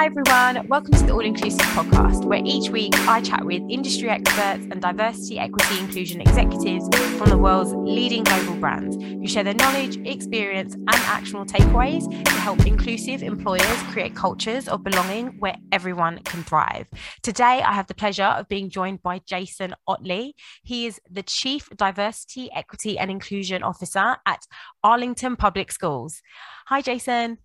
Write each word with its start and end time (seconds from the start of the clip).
Hi, 0.00 0.06
everyone. 0.06 0.66
Welcome 0.68 0.94
to 0.94 1.04
the 1.04 1.12
All 1.12 1.20
Inclusive 1.20 1.60
podcast, 1.76 2.24
where 2.24 2.40
each 2.42 2.70
week 2.70 2.94
I 3.00 3.20
chat 3.20 3.44
with 3.44 3.62
industry 3.68 4.08
experts 4.08 4.66
and 4.70 4.80
diversity, 4.80 5.38
equity, 5.38 5.78
inclusion 5.78 6.22
executives 6.22 6.88
from 7.18 7.28
the 7.28 7.36
world's 7.36 7.74
leading 7.74 8.24
global 8.24 8.54
brands 8.54 8.96
who 8.96 9.26
share 9.26 9.44
their 9.44 9.52
knowledge, 9.52 9.98
experience, 10.06 10.72
and 10.72 10.88
actionable 10.88 11.44
takeaways 11.44 12.08
to 12.24 12.30
help 12.30 12.64
inclusive 12.64 13.22
employers 13.22 13.82
create 13.90 14.14
cultures 14.14 14.68
of 14.68 14.82
belonging 14.82 15.38
where 15.38 15.56
everyone 15.70 16.20
can 16.24 16.44
thrive. 16.44 16.88
Today, 17.22 17.60
I 17.60 17.74
have 17.74 17.86
the 17.86 17.94
pleasure 17.94 18.22
of 18.24 18.48
being 18.48 18.70
joined 18.70 19.02
by 19.02 19.20
Jason 19.26 19.74
Ottley. 19.86 20.34
He 20.62 20.86
is 20.86 20.98
the 21.10 21.22
Chief 21.22 21.68
Diversity, 21.76 22.50
Equity, 22.52 22.98
and 22.98 23.10
Inclusion 23.10 23.62
Officer 23.62 24.16
at 24.24 24.46
Arlington 24.82 25.36
Public 25.36 25.70
Schools. 25.70 26.22
Hi, 26.68 26.80
Jason. 26.80 27.36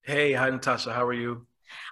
Hey, 0.00 0.32
hi, 0.32 0.48
Natasha. 0.48 0.94
How 0.94 1.04
are 1.04 1.12
you? 1.12 1.46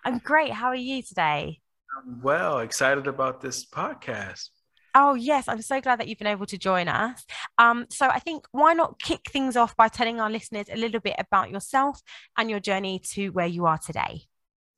I'm 0.05 0.19
great. 0.19 0.53
How 0.53 0.69
are 0.69 0.75
you 0.75 1.03
today? 1.03 1.61
I'm 1.97 2.23
well, 2.23 2.61
excited 2.61 3.07
about 3.07 3.41
this 3.41 3.65
podcast. 3.67 4.49
Oh, 4.95 5.15
yes. 5.15 5.49
I'm 5.49 5.63
so 5.63 5.81
glad 5.81 6.01
that 6.01 6.09
you've 6.09 6.19
been 6.19 6.27
able 6.27 6.47
to 6.47 6.59
join 6.59 6.89
us. 6.89 7.25
Um, 7.59 7.87
so, 7.91 8.09
I 8.09 8.19
think 8.19 8.47
why 8.53 8.73
not 8.73 8.99
kick 8.99 9.31
things 9.31 9.57
off 9.57 9.77
by 9.77 9.89
telling 9.89 10.21
our 10.21 10.31
listeners 10.31 10.67
a 10.73 10.77
little 10.77 11.01
bit 11.01 11.17
about 11.19 11.51
yourself 11.51 12.01
and 12.37 12.51
your 12.51 12.61
journey 12.61 13.01
to 13.13 13.29
where 13.29 13.47
you 13.47 13.67
are 13.67 13.79
today? 13.79 14.23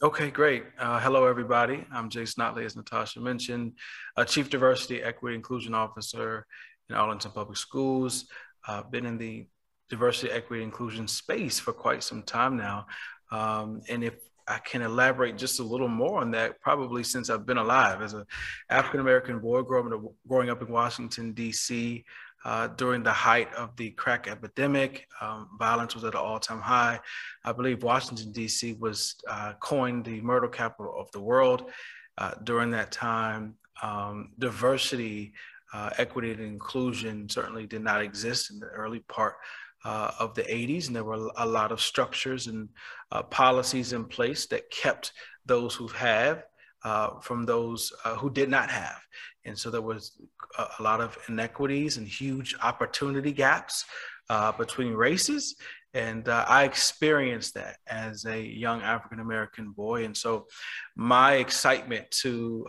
Okay, 0.03 0.31
great. 0.31 0.65
Uh, 0.79 0.99
hello, 0.99 1.27
everybody. 1.27 1.85
I'm 1.93 2.09
Jason 2.09 2.43
Ottley, 2.43 2.65
as 2.65 2.75
Natasha 2.75 3.21
mentioned, 3.21 3.75
a 4.17 4.25
Chief 4.25 4.49
Diversity, 4.49 5.03
Equity, 5.03 5.37
Inclusion 5.37 5.75
Officer 5.75 6.47
in 6.89 6.97
Arlington 6.97 7.33
Public 7.33 7.59
Schools. 7.59 8.27
I've 8.67 8.85
uh, 8.85 8.89
been 8.89 9.05
in 9.05 9.19
the 9.19 9.47
diversity, 9.91 10.33
equity, 10.33 10.63
inclusion 10.63 11.07
space 11.07 11.59
for 11.59 11.73
quite 11.73 12.03
some 12.03 12.23
time 12.23 12.57
now. 12.57 12.87
Um, 13.31 13.83
and 13.89 14.03
if 14.03 14.15
I 14.51 14.59
can 14.59 14.83
elaborate 14.83 15.39
just 15.39 15.61
a 15.61 15.63
little 15.63 15.89
more 15.89 16.21
on 16.21 16.33
that, 16.33 16.61
probably 16.61 17.05
since 17.05 17.31
I've 17.31 17.47
been 17.47 17.57
alive 17.57 18.03
as 18.03 18.15
an 18.15 18.25
African 18.69 18.99
American 18.99 19.39
boy 19.39 19.63
growing 19.63 20.51
up, 20.51 20.61
in 20.61 20.69
Washington, 20.69 21.33
D.C. 21.33 22.05
Uh, 22.45 22.67
during 22.67 23.05
the 23.05 23.13
height 23.13 23.55
of 23.55 23.77
the 23.77 23.91
crack 23.91 24.27
epidemic, 24.27 25.07
um, 25.21 25.51
violence 25.57 25.95
was 25.95 26.03
at 26.03 26.15
an 26.15 26.21
all 26.21 26.41
time 26.41 26.61
high. 26.61 26.99
I 27.45 27.53
believe 27.53 27.85
Washington, 27.85 28.33
D.C. 28.33 28.73
was 28.81 29.15
uh, 29.29 29.53
coined 29.61 30.05
the 30.05 30.21
murder 30.21 30.49
capital 30.49 30.99
of 30.99 31.09
the 31.13 31.21
world. 31.21 31.71
Uh, 32.19 32.33
during 32.43 32.73
that 32.73 32.91
time, 32.91 33.55
um, 33.83 34.33
diversity, 34.41 35.33
uh, 35.73 35.91
equity, 35.97 36.33
and 36.33 36.41
inclusion 36.41 37.29
certainly 37.29 37.67
did 37.67 37.83
not 37.83 38.03
exist 38.03 38.51
in 38.51 38.59
the 38.59 38.67
early 38.67 38.99
part 39.09 39.37
uh, 39.85 40.11
of 40.19 40.35
the 40.35 40.43
80s, 40.43 40.87
and 40.87 40.97
there 40.97 41.05
were 41.05 41.31
a 41.37 41.47
lot 41.47 41.73
of 41.73 41.81
structures 41.81 42.47
and 42.47 42.69
uh, 43.13 43.23
policies 43.23 43.93
in 43.93 44.05
place 44.05 44.47
that 44.47 44.71
kept 44.71 45.13
those 45.47 45.75
who 45.75 45.89
have 45.89 46.45
uh, 46.85 47.19
from 47.21 47.45
those 47.45 47.93
uh, 48.05 48.15
who 48.15 48.31
did 48.31 48.49
not 48.49 48.71
have. 48.71 49.01
And 49.45 49.59
so 49.59 49.71
there 49.71 49.83
was 49.83 50.21
a, 50.59 50.83
lot 50.83 51.01
of 51.01 51.17
inequities 51.29 51.97
and 51.97 52.07
huge 52.07 52.55
opportunity 52.63 53.33
gaps 53.33 53.85
uh, 54.29 54.53
between 54.53 54.93
races. 54.93 55.57
And 55.93 56.29
uh, 56.29 56.45
I 56.47 56.65
experienced 56.65 57.55
that 57.55 57.79
as 57.87 58.25
a 58.27 58.41
young 58.41 58.83
African 58.83 59.21
American 59.21 59.73
boy. 59.73 60.05
And 60.05 60.17
so 60.17 60.47
my 60.95 61.35
excitement 61.35 62.11
to 62.23 62.67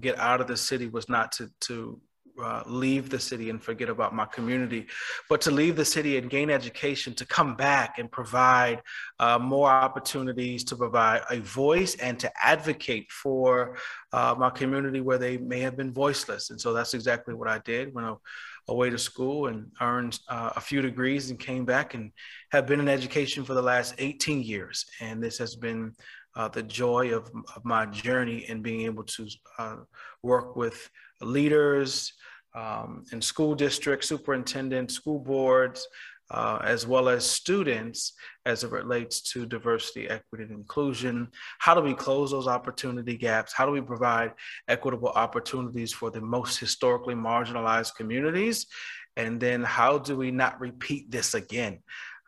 get 0.00 0.18
out 0.18 0.40
of 0.40 0.46
the 0.46 0.56
city 0.56 0.88
was 0.88 1.08
not 1.08 1.32
to, 1.32 1.50
to 1.62 2.00
uh, 2.42 2.62
leave 2.66 3.10
the 3.10 3.18
city 3.18 3.50
and 3.50 3.62
forget 3.62 3.88
about 3.88 4.14
my 4.14 4.24
community, 4.26 4.86
but 5.28 5.40
to 5.42 5.50
leave 5.50 5.76
the 5.76 5.84
city 5.84 6.16
and 6.18 6.30
gain 6.30 6.50
education, 6.50 7.14
to 7.14 7.26
come 7.26 7.54
back 7.54 7.98
and 7.98 8.10
provide 8.10 8.82
uh, 9.18 9.38
more 9.38 9.68
opportunities, 9.70 10.64
to 10.64 10.76
provide 10.76 11.22
a 11.30 11.40
voice 11.40 11.94
and 11.96 12.18
to 12.18 12.30
advocate 12.42 13.10
for 13.10 13.76
uh, 14.12 14.34
my 14.38 14.50
community 14.50 15.00
where 15.00 15.18
they 15.18 15.36
may 15.36 15.60
have 15.60 15.76
been 15.76 15.92
voiceless. 15.92 16.50
And 16.50 16.60
so 16.60 16.72
that's 16.72 16.94
exactly 16.94 17.34
what 17.34 17.48
I 17.48 17.58
did 17.58 17.94
when 17.94 18.04
I 18.04 18.14
away 18.68 18.90
to 18.90 18.98
school 18.98 19.48
and 19.48 19.70
earned 19.80 20.18
uh, 20.28 20.50
a 20.56 20.60
few 20.60 20.82
degrees 20.82 21.30
and 21.30 21.38
came 21.38 21.64
back 21.64 21.94
and 21.94 22.12
have 22.50 22.66
been 22.66 22.80
in 22.80 22.88
education 22.88 23.44
for 23.44 23.54
the 23.54 23.62
last 23.62 23.94
18 23.98 24.42
years. 24.42 24.86
And 25.00 25.22
this 25.22 25.38
has 25.38 25.56
been 25.56 25.92
uh, 26.34 26.48
the 26.48 26.62
joy 26.62 27.14
of, 27.14 27.30
of, 27.54 27.64
my 27.64 27.84
journey 27.86 28.46
in 28.48 28.62
being 28.62 28.82
able 28.82 29.04
to 29.04 29.28
uh, 29.58 29.76
work 30.22 30.56
with 30.56 30.88
leaders 31.24 32.12
um, 32.54 33.04
in 33.12 33.22
school 33.22 33.54
districts, 33.54 34.08
superintendents, 34.08 34.94
school 34.94 35.18
boards, 35.18 35.86
uh, 36.30 36.58
as 36.64 36.86
well 36.86 37.08
as 37.08 37.28
students 37.28 38.14
as 38.46 38.64
it 38.64 38.70
relates 38.70 39.20
to 39.20 39.44
diversity, 39.44 40.08
equity, 40.08 40.44
and 40.44 40.52
inclusion. 40.52 41.28
How 41.58 41.74
do 41.74 41.82
we 41.82 41.94
close 41.94 42.30
those 42.30 42.48
opportunity 42.48 43.16
gaps? 43.16 43.52
How 43.52 43.66
do 43.66 43.72
we 43.72 43.82
provide 43.82 44.32
equitable 44.66 45.10
opportunities 45.10 45.92
for 45.92 46.10
the 46.10 46.20
most 46.20 46.58
historically 46.58 47.14
marginalized 47.14 47.96
communities? 47.96 48.66
And 49.16 49.38
then 49.38 49.62
how 49.62 49.98
do 49.98 50.16
we 50.16 50.30
not 50.30 50.58
repeat 50.58 51.10
this 51.10 51.34
again? 51.34 51.80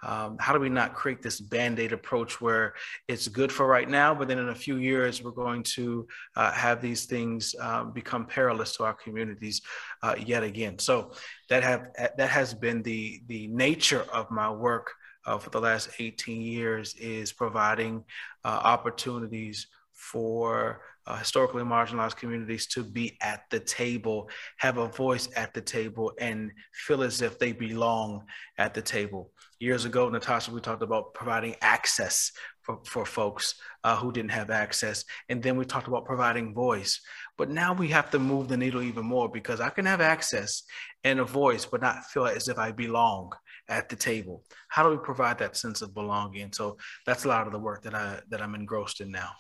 Um, 0.05 0.37
how 0.39 0.53
do 0.53 0.61
we 0.61 0.69
not 0.69 0.95
create 0.95 1.23
this 1.23 1.41
band-aid 1.41 1.93
approach 1.93 2.41
where 2.41 2.75
it's 3.09 3.29
good 3.29 3.51
for 3.51 3.67
right 3.67 3.89
now 3.89 4.15
but 4.15 4.29
then 4.29 4.39
in 4.39 4.51
a 4.51 4.55
few 4.55 4.77
years 4.77 5.23
we're 5.23 5.31
going 5.31 5.63
to 5.63 6.07
uh, 6.37 6.53
have 6.53 6.81
these 6.81 7.07
things 7.07 7.55
um, 7.61 7.93
become 7.93 8.27
perilous 8.27 8.77
to 8.77 8.85
our 8.85 8.95
communities 8.95 9.63
uh, 10.03 10.15
yet 10.25 10.43
again 10.43 10.79
so 10.79 11.13
that 11.49 11.63
have 11.63 11.89
that 12.17 12.29
has 12.29 12.55
been 12.55 12.83
the 12.83 13.23
the 13.29 13.47
nature 13.49 14.05
of 14.13 14.31
my 14.31 14.51
work 14.51 14.93
uh, 15.27 15.39
for 15.39 15.51
the 15.51 15.61
last 15.61 15.89
18 15.99 16.41
years 16.41 16.95
is 16.97 17.33
providing 17.33 18.05
uh, 18.45 18.61
opportunities 18.63 19.67
for 19.93 20.83
uh, 21.07 21.17
historically 21.17 21.63
marginalized 21.63 22.17
communities 22.17 22.67
to 22.67 22.83
be 22.83 23.17
at 23.21 23.43
the 23.51 23.61
table, 23.61 24.29
have 24.59 24.79
a 24.79 24.89
voice 24.89 25.29
at 25.37 25.53
the 25.53 25.61
table, 25.61 26.13
and 26.19 26.51
feel 26.73 27.03
as 27.03 27.21
if 27.21 27.39
they 27.39 27.53
belong 27.53 28.25
at 28.59 28.75
the 28.75 28.83
table. 28.83 29.31
Years 29.65 29.87
ago, 29.87 30.11
Natasha, 30.11 30.51
we 30.51 30.61
talked 30.61 30.83
about 30.83 31.15
providing 31.15 31.57
access 31.63 32.31
for, 32.61 32.81
for 32.85 33.07
folks 33.07 33.55
uh, 33.83 33.97
who 33.97 34.13
didn't 34.13 34.33
have 34.33 34.51
access. 34.51 35.07
And 35.31 35.43
then 35.43 35.57
we 35.57 35.65
talked 35.65 35.89
about 35.89 36.05
providing 36.05 36.53
voice. 36.53 37.01
But 37.39 37.49
now 37.49 37.73
we 37.73 37.89
have 37.89 38.11
to 38.11 38.19
move 38.19 38.49
the 38.49 38.59
needle 38.59 38.83
even 38.83 39.07
more 39.07 39.27
because 39.27 39.63
I 39.63 39.71
can 39.71 39.87
have 39.87 40.03
access 40.03 40.65
and 41.03 41.19
a 41.19 41.25
voice, 41.25 41.65
but 41.65 41.81
not 41.81 42.05
feel 42.05 42.27
as 42.27 42.49
if 42.49 42.59
I 42.59 42.73
belong 42.73 43.33
at 43.71 43.89
the 43.89 43.97
table. 43.97 44.45
How 44.69 44.83
do 44.83 44.91
we 44.91 44.99
provide 44.99 45.39
that 45.39 45.57
sense 45.57 45.81
of 45.81 45.95
belonging? 45.95 46.53
So 46.53 46.77
that's 47.07 47.25
a 47.25 47.29
lot 47.29 47.47
of 47.47 47.53
the 47.55 47.59
work 47.59 47.85
that 47.85 47.95
I 47.95 48.21
that 48.29 48.43
I'm 48.43 48.55
engrossed 48.55 49.01
in 49.01 49.11
now. 49.11 49.31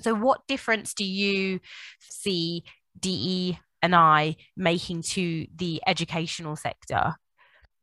So, 0.00 0.14
what 0.14 0.46
difference 0.48 0.94
do 0.94 1.04
you 1.04 1.60
see 2.00 2.64
DE 2.98 3.58
and 3.82 3.94
I 3.94 4.36
making 4.56 5.02
to 5.02 5.46
the 5.54 5.82
educational 5.86 6.56
sector? 6.56 7.16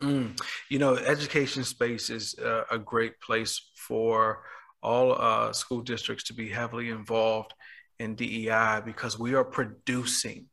Mm, 0.06 0.40
you 0.70 0.78
know, 0.78 0.96
education 0.98 1.64
space 1.64 2.12
is 2.12 2.36
uh, 2.38 2.64
a 2.70 2.78
great 2.78 3.20
place 3.22 3.72
for 3.76 4.44
all 4.84 5.20
uh, 5.20 5.52
school 5.52 5.82
districts 5.82 6.26
to 6.26 6.34
be 6.34 6.48
heavily 6.48 6.90
involved 6.90 7.56
in 7.98 8.14
DEI 8.14 8.82
because 8.86 9.18
we 9.18 9.34
are 9.34 9.44
producing 9.44 10.46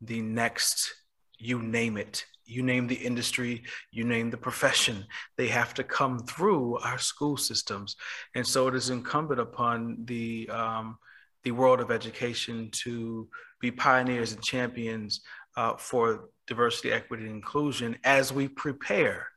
the 0.00 0.22
next, 0.22 0.94
you 1.38 1.60
name 1.60 1.96
it, 1.96 2.24
you 2.44 2.62
name 2.62 2.86
the 2.86 2.94
industry, 2.94 3.64
you 3.90 4.04
name 4.04 4.30
the 4.30 4.36
profession, 4.36 5.04
they 5.36 5.48
have 5.48 5.74
to 5.74 5.82
come 5.82 6.20
through 6.20 6.78
our 6.78 6.98
school 6.98 7.36
systems. 7.36 7.96
And 8.36 8.46
so 8.46 8.68
it 8.68 8.76
is 8.76 8.90
incumbent 8.90 9.40
upon 9.40 10.04
the, 10.04 10.48
um, 10.50 10.98
the 11.42 11.50
world 11.50 11.80
of 11.80 11.90
education 11.90 12.70
to 12.84 13.28
be 13.60 13.72
pioneers 13.72 14.34
and 14.34 14.42
champions 14.42 15.20
uh, 15.56 15.76
for 15.76 16.28
diversity, 16.48 16.90
equity, 16.90 17.24
and 17.24 17.34
inclusion 17.34 17.96
as 18.04 18.32
we 18.32 18.48
prepare 18.48 19.28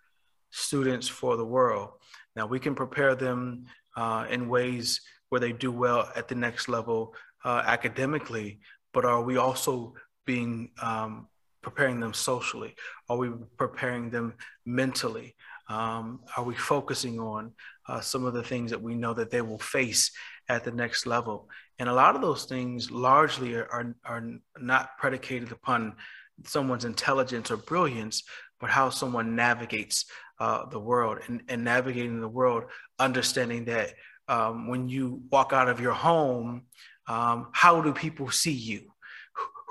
students 0.49 1.07
for 1.07 1.37
the 1.37 1.45
world. 1.45 1.89
Now, 2.35 2.47
we 2.47 2.59
can 2.59 2.75
prepare 2.75 3.15
them 3.15 3.65
uh, 3.95 4.25
in 4.29 4.49
ways 4.49 5.01
where 5.29 5.41
they 5.41 5.51
do 5.51 5.71
well 5.71 6.09
at 6.15 6.27
the 6.27 6.35
next 6.35 6.67
level 6.67 7.13
uh, 7.43 7.63
academically, 7.65 8.59
but 8.93 9.05
are 9.05 9.21
we 9.21 9.37
also 9.37 9.93
being 10.25 10.71
um, 10.81 11.27
preparing 11.61 11.99
them 11.99 12.13
socially? 12.13 12.75
Are 13.09 13.17
we 13.17 13.29
preparing 13.57 14.09
them 14.09 14.33
mentally? 14.65 15.35
Um, 15.69 16.21
are 16.35 16.43
we 16.43 16.55
focusing 16.55 17.19
on 17.19 17.53
uh, 17.87 18.01
some 18.01 18.25
of 18.25 18.33
the 18.33 18.43
things 18.43 18.71
that 18.71 18.81
we 18.81 18.95
know 18.95 19.13
that 19.13 19.31
they 19.31 19.41
will 19.41 19.59
face 19.59 20.11
at 20.49 20.63
the 20.63 20.71
next 20.71 21.05
level? 21.05 21.49
And 21.79 21.87
a 21.87 21.93
lot 21.93 22.15
of 22.15 22.21
those 22.21 22.45
things 22.45 22.91
largely 22.91 23.55
are, 23.55 23.67
are, 23.71 23.95
are 24.05 24.23
not 24.59 24.97
predicated 24.97 25.51
upon 25.51 25.95
someone's 26.45 26.85
intelligence 26.85 27.51
or 27.51 27.57
brilliance, 27.57 28.23
but 28.59 28.69
how 28.69 28.89
someone 28.89 29.35
navigates 29.35 30.05
uh, 30.39 30.65
the 30.69 30.79
world 30.79 31.19
and, 31.27 31.41
and, 31.49 31.63
navigating 31.63 32.19
the 32.19 32.27
world, 32.27 32.63
understanding 32.97 33.65
that 33.65 33.93
um, 34.27 34.67
when 34.67 34.89
you 34.89 35.21
walk 35.31 35.53
out 35.53 35.69
of 35.69 35.79
your 35.79 35.93
home, 35.93 36.63
um, 37.07 37.49
how 37.51 37.81
do 37.81 37.93
people 37.93 38.29
see 38.31 38.51
you? 38.51 38.91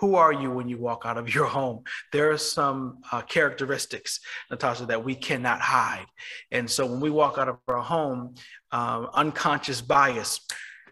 who 0.01 0.15
are 0.15 0.33
you 0.33 0.51
when 0.51 0.67
you 0.67 0.79
walk 0.79 1.03
out 1.05 1.19
of 1.19 1.33
your 1.35 1.45
home? 1.45 1.85
There 2.11 2.31
are 2.31 2.39
some 2.39 3.03
uh, 3.13 3.21
characteristics, 3.21 4.21
Natasha, 4.51 4.87
that 4.87 5.05
we 5.05 5.15
cannot 5.15 5.61
hide. 5.61 6.07
And 6.51 6.69
so 6.69 6.87
when 6.87 7.01
we 7.01 7.11
walk 7.11 7.37
out 7.37 7.49
of 7.49 7.59
our 7.69 7.83
home, 7.83 8.35
um, 8.73 9.11
unconscious 9.13 9.83
bias 9.83 10.41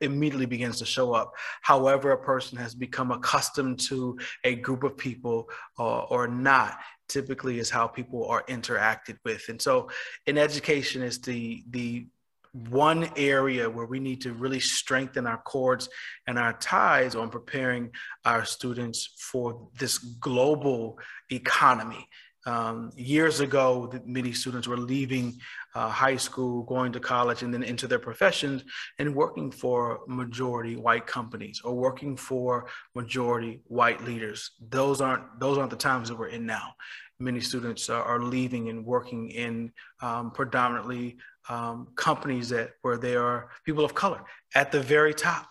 immediately 0.00 0.46
begins 0.46 0.78
to 0.78 0.86
show 0.86 1.12
up. 1.12 1.34
However, 1.62 2.12
a 2.12 2.18
person 2.18 2.58
has 2.58 2.74
become 2.74 3.10
accustomed 3.10 3.80
to 3.80 4.18
a 4.44 4.56
group 4.56 4.84
of 4.84 4.96
people 4.96 5.48
uh, 5.78 6.00
or 6.04 6.28
not, 6.28 6.78
typically 7.08 7.58
is 7.58 7.70
how 7.70 7.86
people 7.86 8.26
are 8.26 8.44
interacted 8.48 9.16
with. 9.24 9.48
And 9.48 9.60
so, 9.60 9.90
in 10.26 10.38
education, 10.38 11.02
is 11.02 11.20
the 11.20 11.64
the 11.70 12.06
one 12.52 13.10
area 13.16 13.68
where 13.68 13.86
we 13.86 14.00
need 14.00 14.20
to 14.22 14.32
really 14.32 14.60
strengthen 14.60 15.26
our 15.26 15.38
cords 15.38 15.88
and 16.26 16.38
our 16.38 16.54
ties 16.54 17.14
on 17.14 17.28
preparing 17.28 17.90
our 18.24 18.44
students 18.44 19.14
for 19.18 19.68
this 19.78 19.98
global 19.98 20.98
economy. 21.30 22.08
Um, 22.48 22.92
years 22.96 23.40
ago, 23.40 23.92
many 24.06 24.32
students 24.32 24.66
were 24.66 24.78
leaving 24.78 25.38
uh, 25.74 25.90
high 25.90 26.16
school, 26.16 26.62
going 26.62 26.92
to 26.92 27.00
college, 27.00 27.42
and 27.42 27.52
then 27.52 27.62
into 27.62 27.86
their 27.86 27.98
professions 27.98 28.64
and 28.98 29.14
working 29.14 29.50
for 29.50 30.00
majority 30.06 30.74
white 30.74 31.06
companies 31.06 31.60
or 31.62 31.74
working 31.74 32.16
for 32.16 32.66
majority 32.94 33.60
white 33.64 34.02
leaders. 34.02 34.52
Those 34.70 35.02
aren't 35.02 35.38
those 35.38 35.58
aren't 35.58 35.68
the 35.68 35.76
times 35.76 36.08
that 36.08 36.18
we're 36.18 36.28
in 36.28 36.46
now. 36.46 36.72
Many 37.18 37.40
students 37.40 37.90
are, 37.90 38.02
are 38.02 38.22
leaving 38.22 38.70
and 38.70 38.82
working 38.82 39.28
in 39.28 39.70
um, 40.00 40.30
predominantly 40.30 41.18
um, 41.50 41.88
companies 41.96 42.48
that 42.48 42.70
where 42.80 42.96
there 42.96 43.22
are 43.22 43.50
people 43.66 43.84
of 43.84 43.94
color 43.94 44.22
at 44.54 44.72
the 44.72 44.80
very 44.80 45.12
top. 45.12 45.50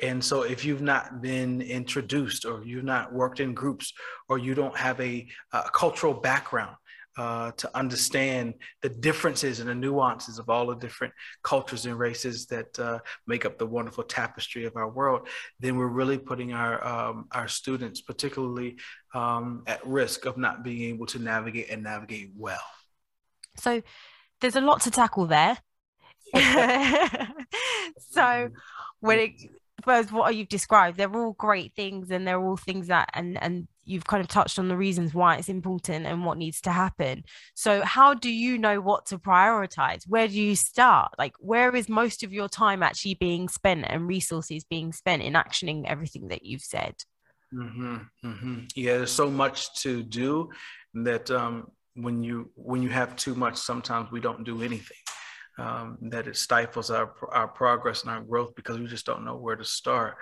And 0.00 0.22
so, 0.22 0.42
if 0.42 0.64
you've 0.64 0.82
not 0.82 1.22
been 1.22 1.60
introduced, 1.62 2.44
or 2.44 2.64
you've 2.64 2.84
not 2.84 3.12
worked 3.12 3.40
in 3.40 3.54
groups, 3.54 3.92
or 4.28 4.38
you 4.38 4.54
don't 4.54 4.76
have 4.76 5.00
a, 5.00 5.28
a 5.52 5.70
cultural 5.72 6.14
background 6.14 6.76
uh, 7.16 7.52
to 7.52 7.76
understand 7.76 8.54
the 8.80 8.88
differences 8.88 9.60
and 9.60 9.68
the 9.68 9.74
nuances 9.74 10.38
of 10.38 10.48
all 10.48 10.66
the 10.66 10.76
different 10.76 11.12
cultures 11.42 11.86
and 11.86 11.98
races 11.98 12.46
that 12.46 12.78
uh, 12.78 12.98
make 13.26 13.44
up 13.44 13.58
the 13.58 13.66
wonderful 13.66 14.02
tapestry 14.02 14.64
of 14.64 14.76
our 14.76 14.88
world, 14.88 15.28
then 15.60 15.76
we're 15.76 15.86
really 15.86 16.18
putting 16.18 16.52
our 16.52 16.84
um, 16.84 17.26
our 17.32 17.48
students, 17.48 18.00
particularly, 18.00 18.76
um, 19.14 19.62
at 19.66 19.86
risk 19.86 20.24
of 20.24 20.36
not 20.36 20.64
being 20.64 20.94
able 20.94 21.06
to 21.06 21.18
navigate 21.18 21.70
and 21.70 21.82
navigate 21.82 22.30
well. 22.36 22.64
So, 23.56 23.82
there's 24.40 24.56
a 24.56 24.60
lot 24.60 24.80
to 24.82 24.90
tackle 24.90 25.26
there. 25.26 25.58
so 28.10 28.48
when 29.00 29.18
it 29.18 29.32
first 29.82 30.12
what 30.12 30.34
you've 30.34 30.48
described, 30.48 30.96
they're 30.96 31.14
all 31.14 31.32
great 31.32 31.74
things 31.74 32.10
and 32.10 32.26
they're 32.26 32.40
all 32.40 32.56
things 32.56 32.88
that 32.88 33.10
and 33.14 33.42
and 33.42 33.68
you've 33.84 34.06
kind 34.06 34.20
of 34.20 34.28
touched 34.28 34.58
on 34.58 34.68
the 34.68 34.76
reasons 34.76 35.12
why 35.12 35.36
it's 35.36 35.48
important 35.48 36.06
and 36.06 36.24
what 36.24 36.38
needs 36.38 36.60
to 36.60 36.70
happen. 36.70 37.24
So 37.54 37.82
how 37.82 38.14
do 38.14 38.30
you 38.30 38.56
know 38.56 38.80
what 38.80 39.06
to 39.06 39.18
prioritize? 39.18 40.04
Where 40.08 40.28
do 40.28 40.40
you 40.40 40.54
start? 40.54 41.12
Like 41.18 41.34
where 41.40 41.74
is 41.74 41.88
most 41.88 42.22
of 42.22 42.32
your 42.32 42.48
time 42.48 42.82
actually 42.82 43.14
being 43.14 43.48
spent 43.48 43.84
and 43.88 44.06
resources 44.06 44.64
being 44.64 44.92
spent 44.92 45.22
in 45.22 45.32
actioning 45.34 45.84
everything 45.86 46.28
that 46.28 46.44
you've 46.44 46.62
said? 46.62 46.94
Mm-hmm, 47.52 47.96
mm-hmm. 48.24 48.58
Yeah, 48.74 48.98
there's 48.98 49.12
so 49.12 49.30
much 49.30 49.82
to 49.82 50.02
do 50.02 50.50
that 50.94 51.30
um, 51.30 51.70
when 51.94 52.22
you 52.22 52.50
when 52.54 52.82
you 52.82 52.88
have 52.88 53.16
too 53.16 53.34
much, 53.34 53.56
sometimes 53.56 54.10
we 54.10 54.20
don't 54.20 54.44
do 54.44 54.62
anything. 54.62 54.96
Um, 55.58 55.98
that 56.00 56.26
it 56.26 56.36
stifles 56.36 56.90
our 56.90 57.12
our 57.30 57.46
progress 57.46 58.02
and 58.02 58.10
our 58.10 58.22
growth 58.22 58.54
because 58.54 58.78
we 58.78 58.86
just 58.86 59.04
don't 59.04 59.24
know 59.24 59.36
where 59.36 59.56
to 59.56 59.64
start. 59.64 60.16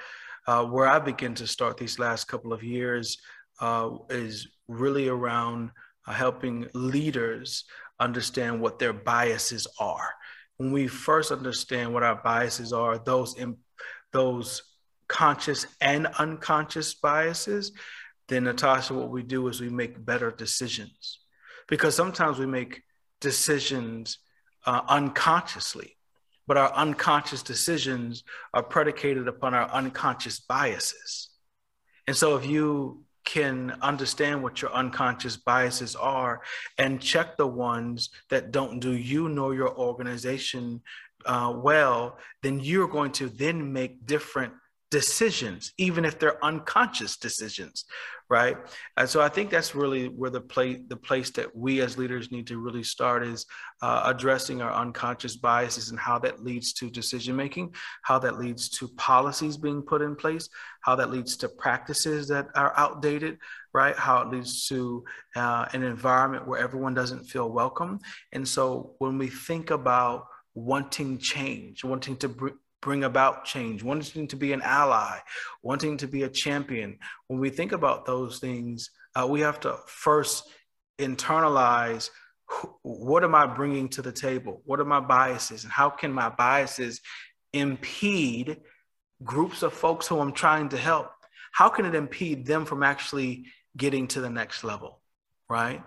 Uh, 0.47 0.65
where 0.65 0.89
I 0.89 0.99
begin 0.99 1.35
to 1.35 1.47
start 1.47 1.77
these 1.77 2.01
last 2.01 2.25
couple 2.25 2.53
of 2.53 2.65
years 2.65 3.17
uh, 3.61 3.91
is 4.09 4.49
really 4.67 5.09
around 5.09 5.71
uh, 6.07 6.13
helping 6.13 6.67
leaders 6.75 7.65
understand 8.01 8.61
what 8.61 8.79
their 8.79 8.93
biases 8.93 9.67
are. 9.79 10.15
When 10.57 10.73
we 10.73 10.89
first 10.89 11.31
understand 11.31 11.95
what 11.95 12.03
our 12.03 12.17
biases 12.17 12.73
are, 12.73 12.99
those 12.99 13.37
those 14.13 14.63
conscious 15.09 15.67
and 15.81 16.07
unconscious 16.19 16.95
biases, 16.95 17.73
then 18.29 18.45
Natasha, 18.45 18.95
what 18.95 19.11
we 19.11 19.23
do 19.23 19.49
is 19.49 19.61
we 19.61 19.69
make 19.69 20.05
better 20.05 20.31
decisions 20.31 21.21
because 21.69 21.95
sometimes 21.95 22.39
we 22.39 22.47
make 22.47 22.83
decisions 23.21 24.19
uh, 24.67 24.83
unconsciously, 24.89 25.97
but 26.47 26.57
our 26.57 26.73
unconscious 26.73 27.43
decisions 27.43 28.25
are 28.55 28.63
predicated 28.63 29.29
upon 29.29 29.55
our 29.55 29.71
unconscious 29.71 30.41
biases. 30.41 31.31
And 32.07 32.17
so 32.17 32.37
if 32.37 32.47
you 32.47 33.05
can 33.25 33.77
understand 33.83 34.43
what 34.43 34.61
your 34.61 34.73
unconscious 34.73 35.37
biases 35.37 35.95
are 35.95 36.41
and 36.79 37.01
check 37.01 37.37
the 37.37 37.47
ones 37.47 38.11
that 38.31 38.51
don't 38.51 38.81
do 38.81 38.93
you 38.93 39.29
nor 39.29 39.55
your 39.55 39.77
organization 39.77 40.81
uh, 41.27 41.53
well, 41.55 42.19
then 42.43 42.61
you're 42.61 42.89
going 42.89 43.13
to 43.13 43.29
then 43.29 43.73
make 43.73 44.07
different 44.07 44.53
decisions, 44.91 45.73
even 45.79 46.05
if 46.05 46.19
they're 46.19 46.45
unconscious 46.45 47.17
decisions, 47.17 47.85
right? 48.29 48.57
And 48.97 49.09
so 49.09 49.21
I 49.21 49.29
think 49.29 49.51
that's 49.51 49.75
really 49.75 50.09
where 50.09 50.31
the 50.31 50.41
place 50.41 50.81
the 50.89 50.97
place 50.97 51.31
that 51.31 51.55
we 51.55 51.81
as 51.81 51.97
leaders 51.97 52.31
need 52.31 52.47
to 52.49 52.59
really 52.59 52.83
start 52.83 53.25
is 53.25 53.47
uh, 53.83 54.03
addressing 54.07 54.63
our 54.63 54.73
unconscious 54.73 55.37
biases 55.37 55.91
and 55.91 55.99
how 55.99 56.19
that 56.21 56.43
leads 56.43 56.73
to 56.75 56.91
decision 56.91 57.37
making, 57.37 57.75
how 58.03 58.19
that 58.19 58.39
leads 58.39 58.69
to 58.69 58.89
policies 58.97 59.57
being 59.57 59.83
put 59.83 60.03
in 60.03 60.17
place, 60.17 60.49
how 60.81 60.97
that 60.97 61.11
leads 61.11 61.37
to 61.37 61.49
practices 61.49 62.27
that 62.29 62.47
are 62.57 62.73
outdated, 62.77 63.39
right? 63.73 63.97
How 63.97 64.23
it 64.23 64.29
leads 64.29 64.67
to 64.69 65.05
uh, 65.37 65.67
an 65.73 65.83
environment 65.83 66.49
where 66.49 66.61
everyone 66.61 66.95
doesn't 66.95 67.25
feel 67.27 67.49
welcome. 67.49 68.01
And 68.33 68.47
so 68.47 68.95
when 68.99 69.19
we 69.19 69.29
think 69.29 69.71
about 69.71 70.27
wanting 70.55 71.19
change, 71.19 71.85
wanting 71.85 72.17
to 72.17 72.29
br- 72.29 72.49
bring 72.83 73.05
about 73.05 73.45
change, 73.45 73.83
wanting 73.83 74.27
to 74.29 74.37
be 74.37 74.53
an 74.53 74.63
ally, 74.63 75.19
wanting 75.63 75.97
to 75.99 76.07
be 76.07 76.23
a 76.23 76.29
champion. 76.29 76.99
When 77.29 77.41
we 77.41 77.51
think 77.51 77.73
about 77.73 78.07
those 78.07 78.39
things, 78.39 78.91
uh, 79.15 79.27
we 79.29 79.41
have 79.41 79.61
to 79.61 79.77
first 79.87 80.45
internalize 80.99 82.11
what 82.83 83.23
am 83.25 83.35
I 83.35 83.47
bringing 83.47 83.89
to 83.91 84.03
the 84.03 84.13
table? 84.13 84.63
What 84.65 84.81
are 84.81 84.85
my 84.85 85.01
biases? 85.01 85.65
And 85.65 85.73
how 85.73 85.91
can 85.91 86.13
my 86.13 86.31
biases 86.31 87.01
impede 87.53 88.59
groups 89.23 89.63
of 89.63 89.73
folks 89.73 90.07
who 90.07 90.19
I'm 90.19 90.33
trying 90.33 90.69
to 90.71 90.77
help? 90.77 91.11
How 91.53 91.69
can 91.69 91.85
it 91.85 91.95
impede 91.95 92.47
them 92.47 92.65
from 92.65 92.83
actually 92.83 93.47
getting 93.77 94.09
to 94.09 94.21
the 94.21 94.31
next 94.31 94.65
level? 94.65 95.01
Right. 95.49 95.83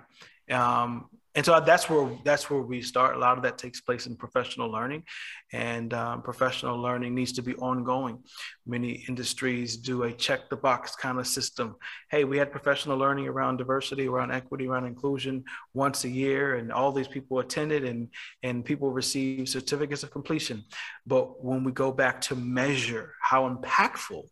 Um, 0.49 1.09
and 1.35 1.43
so 1.43 1.59
that's 1.59 1.89
where 1.89 2.09
that's 2.23 2.49
where 2.49 2.61
we 2.61 2.81
start. 2.81 3.15
A 3.15 3.19
lot 3.19 3.37
of 3.37 3.43
that 3.43 3.57
takes 3.57 3.81
place 3.81 4.05
in 4.05 4.15
professional 4.15 4.69
learning, 4.69 5.03
and 5.51 5.91
um, 5.93 6.21
professional 6.21 6.79
learning 6.79 7.15
needs 7.15 7.31
to 7.33 7.41
be 7.41 7.55
ongoing. 7.55 8.19
Many 8.67 9.03
industries 9.07 9.77
do 9.77 10.03
a 10.03 10.13
check 10.13 10.49
the 10.49 10.57
box 10.57 10.95
kind 10.95 11.19
of 11.19 11.27
system. 11.27 11.75
Hey, 12.11 12.23
we 12.23 12.37
had 12.37 12.51
professional 12.51 12.97
learning 12.97 13.27
around 13.27 13.57
diversity, 13.57 14.07
around 14.07 14.31
equity, 14.31 14.67
around 14.67 14.85
inclusion 14.85 15.43
once 15.73 16.03
a 16.03 16.09
year, 16.09 16.57
and 16.57 16.71
all 16.71 16.91
these 16.91 17.07
people 17.07 17.39
attended, 17.39 17.83
and 17.83 18.09
and 18.43 18.63
people 18.63 18.91
received 18.91 19.49
certificates 19.49 20.03
of 20.03 20.11
completion. 20.11 20.63
But 21.07 21.43
when 21.43 21.63
we 21.63 21.71
go 21.71 21.91
back 21.91 22.21
to 22.21 22.35
measure 22.35 23.13
how 23.19 23.49
impactful 23.49 24.23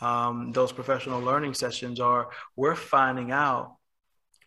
um, 0.00 0.50
those 0.50 0.72
professional 0.72 1.20
learning 1.20 1.54
sessions 1.54 2.00
are, 2.00 2.30
we're 2.56 2.74
finding 2.74 3.30
out 3.30 3.76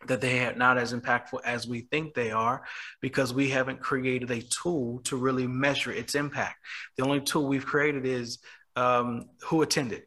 that 0.07 0.21
they 0.21 0.45
are 0.45 0.55
not 0.55 0.77
as 0.77 0.93
impactful 0.93 1.39
as 1.45 1.67
we 1.67 1.81
think 1.81 2.13
they 2.13 2.31
are 2.31 2.63
because 3.01 3.33
we 3.33 3.49
haven't 3.49 3.79
created 3.79 4.31
a 4.31 4.41
tool 4.41 4.99
to 5.05 5.15
really 5.17 5.47
measure 5.47 5.91
its 5.91 6.15
impact. 6.15 6.57
The 6.97 7.03
only 7.03 7.21
tool 7.21 7.47
we've 7.47 7.65
created 7.65 8.05
is 8.05 8.39
um, 8.75 9.29
who 9.43 9.61
attended 9.61 10.03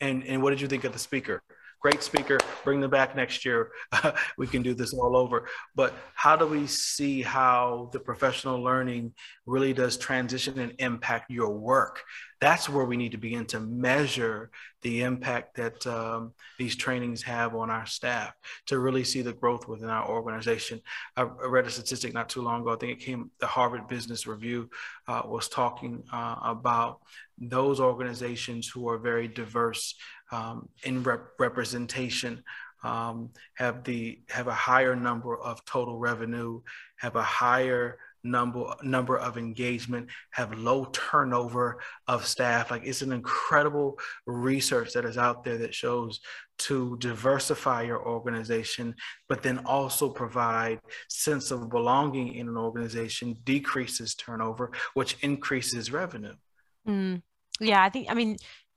and, 0.00 0.24
and 0.24 0.42
what 0.42 0.50
did 0.50 0.60
you 0.60 0.68
think 0.68 0.84
of 0.84 0.92
the 0.92 0.98
speaker? 0.98 1.42
Great 1.80 2.02
speaker, 2.02 2.38
bring 2.64 2.80
them 2.80 2.90
back 2.90 3.14
next 3.14 3.44
year. 3.44 3.70
we 4.38 4.46
can 4.46 4.62
do 4.62 4.74
this 4.74 4.92
all 4.92 5.16
over. 5.16 5.46
But 5.74 5.94
how 6.14 6.34
do 6.34 6.46
we 6.46 6.66
see 6.66 7.22
how 7.22 7.90
the 7.92 8.00
professional 8.00 8.60
learning 8.62 9.14
really 9.44 9.72
does 9.72 9.96
transition 9.96 10.58
and 10.58 10.72
impact 10.78 11.30
your 11.30 11.50
work? 11.50 12.02
That's 12.40 12.68
where 12.68 12.84
we 12.84 12.96
need 12.96 13.12
to 13.12 13.18
begin 13.18 13.46
to 13.46 13.60
measure 13.60 14.50
the 14.82 15.02
impact 15.02 15.56
that 15.56 15.86
um, 15.86 16.32
these 16.58 16.76
trainings 16.76 17.22
have 17.22 17.54
on 17.54 17.70
our 17.70 17.86
staff 17.86 18.34
to 18.66 18.78
really 18.78 19.04
see 19.04 19.22
the 19.22 19.32
growth 19.32 19.66
within 19.66 19.88
our 19.88 20.08
organization. 20.08 20.80
I 21.16 21.22
read 21.22 21.66
a 21.66 21.70
statistic 21.70 22.12
not 22.12 22.28
too 22.28 22.42
long 22.42 22.60
ago. 22.60 22.72
I 22.72 22.76
think 22.76 22.92
it 22.92 23.04
came, 23.04 23.30
the 23.40 23.46
Harvard 23.46 23.88
Business 23.88 24.26
Review 24.26 24.68
uh, 25.08 25.22
was 25.24 25.48
talking 25.48 26.04
uh, 26.12 26.36
about 26.42 27.00
those 27.38 27.80
organizations 27.80 28.68
who 28.68 28.88
are 28.88 28.98
very 28.98 29.28
diverse 29.28 29.94
um, 30.30 30.68
in 30.84 31.02
rep- 31.02 31.38
representation. 31.38 32.42
Um, 32.84 33.30
have 33.54 33.82
the 33.82 34.20
have 34.28 34.46
a 34.46 34.54
higher 34.54 34.94
number 34.94 35.36
of 35.36 35.64
total 35.64 35.98
revenue, 35.98 36.60
have 36.98 37.16
a 37.16 37.22
higher 37.22 37.98
number 38.30 38.74
number 38.82 39.16
of 39.18 39.38
engagement, 39.38 40.08
have 40.30 40.58
low 40.58 40.86
turnover 40.86 41.78
of 42.08 42.26
staff. 42.26 42.70
Like 42.70 42.84
it's 42.84 43.02
an 43.02 43.12
incredible 43.12 43.98
research 44.26 44.92
that 44.92 45.04
is 45.04 45.18
out 45.18 45.44
there 45.44 45.58
that 45.58 45.74
shows 45.74 46.20
to 46.58 46.96
diversify 46.98 47.82
your 47.82 48.06
organization, 48.06 48.94
but 49.28 49.42
then 49.42 49.58
also 49.66 50.08
provide 50.08 50.80
sense 51.08 51.50
of 51.50 51.68
belonging 51.68 52.34
in 52.34 52.48
an 52.48 52.56
organization 52.56 53.36
decreases 53.44 54.14
turnover, 54.14 54.72
which 54.94 55.16
increases 55.22 55.92
revenue. 55.92 56.34
Mm. 56.88 57.22
Yeah, 57.60 57.82
I 57.82 57.88
think, 57.88 58.10
I 58.10 58.14
mean, 58.14 58.36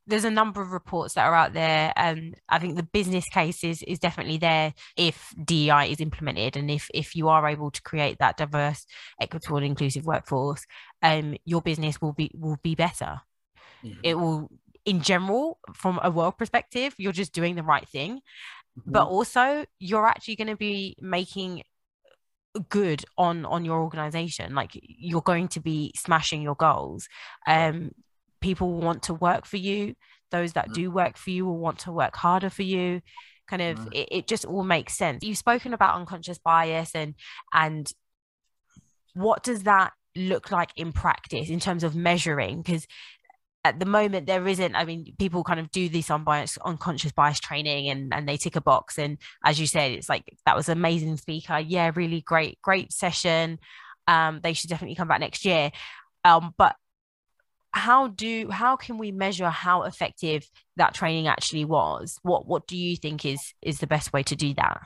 there's 0.10 0.26
a 0.26 0.32
number 0.32 0.62
of 0.62 0.72
reports 0.72 1.14
that 1.14 1.26
are 1.26 1.36
out 1.36 1.54
there 1.54 1.94
and 1.96 2.36
i 2.50 2.60
think 2.60 2.76
the 2.76 2.84
business 2.84 3.26
case 3.30 3.64
is, 3.64 3.84
is 3.84 4.00
definitely 4.00 4.38
there 4.38 4.74
if 4.98 5.34
dei 5.44 5.92
is 5.92 6.02
implemented 6.02 6.58
and 6.58 6.70
if 6.70 6.90
if 6.94 7.16
you 7.16 7.30
are 7.30 7.48
able 7.48 7.72
to 7.72 7.82
create 7.84 8.18
that 8.20 8.36
diverse 8.36 8.86
equitable 9.22 9.58
and 9.58 9.66
inclusive 9.66 10.06
workforce 10.06 10.66
um 11.04 11.36
your 11.46 11.62
business 11.62 12.02
will 12.02 12.14
be 12.14 12.32
will 12.34 12.58
be 12.64 12.76
better 12.76 13.22
mm-hmm. 13.84 14.00
it 14.04 14.16
will 14.16 14.50
in 14.86 15.02
general 15.02 15.60
from 15.74 16.00
a 16.04 16.10
world 16.10 16.38
perspective 16.38 16.94
you're 16.98 17.12
just 17.12 17.34
doing 17.34 17.56
the 17.56 17.64
right 17.64 17.88
thing 17.88 18.16
mm-hmm. 18.16 18.92
but 18.92 19.08
also 19.08 19.64
you're 19.80 20.08
actually 20.08 20.36
going 20.36 20.48
to 20.48 20.58
be 20.58 20.96
making 21.00 21.62
good 22.68 23.06
on 23.18 23.46
on 23.46 23.64
your 23.64 23.80
organization 23.82 24.56
like 24.56 24.72
you're 24.74 25.22
going 25.22 25.48
to 25.48 25.60
be 25.60 25.92
smashing 25.96 26.42
your 26.42 26.56
goals 26.56 27.08
um 27.46 27.92
people 28.42 28.74
want 28.74 29.04
to 29.04 29.14
work 29.14 29.46
for 29.46 29.58
you 29.58 29.96
those 30.32 30.54
that 30.54 30.70
mm. 30.70 30.74
do 30.74 30.92
work 30.92 31.18
for 31.18 31.32
you 31.32 31.46
will 31.46 31.58
want 31.58 31.80
to 31.80 31.92
work 31.92 32.16
harder 32.16 32.50
for 32.50 32.64
you 32.64 33.02
kind 33.50 33.62
of 33.62 33.80
mm. 33.80 33.88
it, 33.94 34.08
it 34.12 34.28
just 34.28 34.46
all 34.46 34.64
makes 34.64 34.94
sense. 34.94 35.24
You've 35.24 35.38
spoken 35.38 35.74
about 35.74 35.96
unconscious 35.96 36.38
bias 36.38 36.92
and 36.94 37.16
and 37.54 37.92
what 39.16 39.44
does 39.44 39.64
that 39.64 39.92
look 40.16 40.52
like 40.52 40.70
in 40.76 40.94
practice 40.94 41.50
in 41.50 41.60
terms 41.60 41.84
of 41.84 41.96
measuring? 41.96 42.62
Because 42.62 42.88
at 43.66 43.78
the 43.78 43.86
moment 43.86 44.26
there 44.26 44.48
isn't 44.48 44.74
i 44.74 44.86
mean 44.86 45.14
people 45.20 45.44
kind 45.44 45.60
of 45.60 45.70
do 45.70 45.90
this 45.90 46.10
unbiased 46.10 46.58
unconscious 46.64 47.12
bias 47.12 47.42
training 47.42 47.90
and 47.90 48.14
and 48.14 48.28
they 48.28 48.38
tick 48.38 48.56
a 48.56 48.62
box 48.62 48.98
and 48.98 49.18
as 49.44 49.60
you 49.60 49.68
said 49.68 49.92
it's 49.92 50.08
like 50.08 50.24
that 50.46 50.56
was 50.56 50.70
an 50.70 50.78
amazing 50.78 51.18
speaker. 51.18 51.60
Yeah 51.60 51.92
really 51.94 52.22
great 52.22 52.58
great 52.62 52.94
session. 52.94 53.60
Um 54.08 54.40
they 54.42 54.54
should 54.54 54.70
definitely 54.70 54.96
come 54.96 55.10
back 55.10 55.20
next 55.20 55.44
year. 55.44 55.72
Um 56.24 56.54
but 56.58 56.78
how 57.72 58.08
do 58.08 58.50
how 58.50 58.76
can 58.76 58.98
we 58.98 59.12
measure 59.12 59.50
how 59.50 59.84
effective 59.84 60.50
that 60.78 60.94
training 60.94 61.28
actually 61.28 61.66
was? 61.66 62.20
What 62.24 62.48
what 62.48 62.68
do 62.68 62.78
you 62.78 62.96
think 62.96 63.26
is 63.26 63.54
is 63.62 63.80
the 63.80 63.88
best 63.88 64.14
way 64.14 64.24
to 64.24 64.36
do 64.36 64.54
that? 64.56 64.82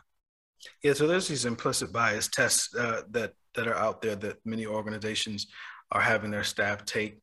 Yeah 0.81 0.93
so 0.93 1.07
there's 1.07 1.27
these 1.27 1.45
implicit 1.45 1.91
bias 1.91 2.27
tests 2.27 2.75
uh, 2.75 3.03
that 3.11 3.33
that 3.55 3.67
are 3.67 3.75
out 3.75 4.01
there 4.01 4.15
that 4.15 4.37
many 4.45 4.65
organizations 4.65 5.47
are 5.91 6.01
having 6.01 6.31
their 6.31 6.43
staff 6.43 6.85
take. 6.85 7.19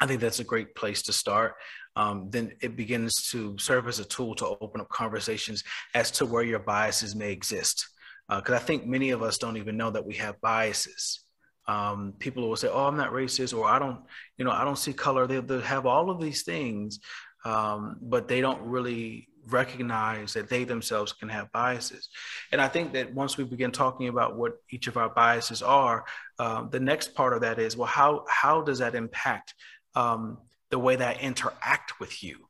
I 0.00 0.06
think 0.06 0.20
that's 0.20 0.40
a 0.40 0.44
great 0.44 0.74
place 0.74 1.02
to 1.02 1.12
start. 1.12 1.54
Um, 1.96 2.28
then 2.30 2.52
it 2.60 2.74
begins 2.74 3.28
to 3.30 3.56
serve 3.58 3.86
as 3.86 4.00
a 4.00 4.04
tool 4.04 4.34
to 4.36 4.56
open 4.60 4.80
up 4.80 4.88
conversations 4.88 5.62
as 5.94 6.10
to 6.12 6.26
where 6.26 6.42
your 6.42 6.58
biases 6.58 7.14
may 7.14 7.30
exist. 7.30 7.88
Because 8.28 8.54
uh, 8.54 8.56
i 8.56 8.58
think 8.58 8.86
many 8.86 9.10
of 9.10 9.22
us 9.22 9.38
don't 9.38 9.58
even 9.58 9.76
know 9.76 9.90
that 9.90 10.04
we 10.04 10.14
have 10.14 10.40
biases 10.40 11.23
um, 11.66 12.14
people 12.18 12.48
will 12.48 12.56
say, 12.56 12.68
"Oh, 12.68 12.86
I'm 12.86 12.96
not 12.96 13.12
racist," 13.12 13.56
or 13.56 13.66
"I 13.66 13.78
don't, 13.78 14.00
you 14.36 14.44
know, 14.44 14.50
I 14.50 14.64
don't 14.64 14.78
see 14.78 14.92
color." 14.92 15.26
They, 15.26 15.40
they 15.40 15.60
have 15.60 15.86
all 15.86 16.10
of 16.10 16.20
these 16.20 16.42
things, 16.42 17.00
um, 17.44 17.96
but 18.00 18.28
they 18.28 18.40
don't 18.40 18.62
really 18.62 19.28
recognize 19.48 20.32
that 20.34 20.48
they 20.48 20.64
themselves 20.64 21.12
can 21.12 21.28
have 21.28 21.52
biases. 21.52 22.08
And 22.52 22.60
I 22.60 22.68
think 22.68 22.92
that 22.94 23.12
once 23.14 23.36
we 23.36 23.44
begin 23.44 23.70
talking 23.70 24.08
about 24.08 24.36
what 24.36 24.54
each 24.70 24.86
of 24.86 24.96
our 24.96 25.08
biases 25.08 25.62
are, 25.62 26.04
uh, 26.38 26.66
the 26.68 26.80
next 26.80 27.14
part 27.14 27.32
of 27.32 27.42
that 27.42 27.58
is, 27.58 27.76
well, 27.76 27.88
how 27.88 28.24
how 28.28 28.62
does 28.62 28.78
that 28.78 28.94
impact 28.94 29.54
um, 29.94 30.38
the 30.70 30.78
way 30.78 30.96
that 30.96 31.16
I 31.16 31.20
interact 31.20 32.00
with 32.00 32.22
you? 32.22 32.46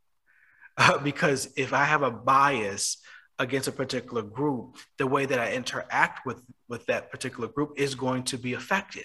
Uh, 0.77 0.99
because 1.05 1.53
if 1.57 1.73
I 1.73 1.85
have 1.85 2.03
a 2.03 2.11
bias 2.11 2.99
against 3.39 3.69
a 3.69 3.73
particular 3.73 4.23
group, 4.23 4.77
the 4.99 5.07
way 5.07 5.27
that 5.27 5.39
I 5.39 5.53
interact 5.53 6.25
with 6.27 6.43
with 6.69 6.87
that 6.87 7.11
particular 7.11 7.49
group 7.49 7.73
is 7.77 7.95
going 7.95 8.23
to 8.25 8.39
be 8.39 8.55
affected. 8.55 9.05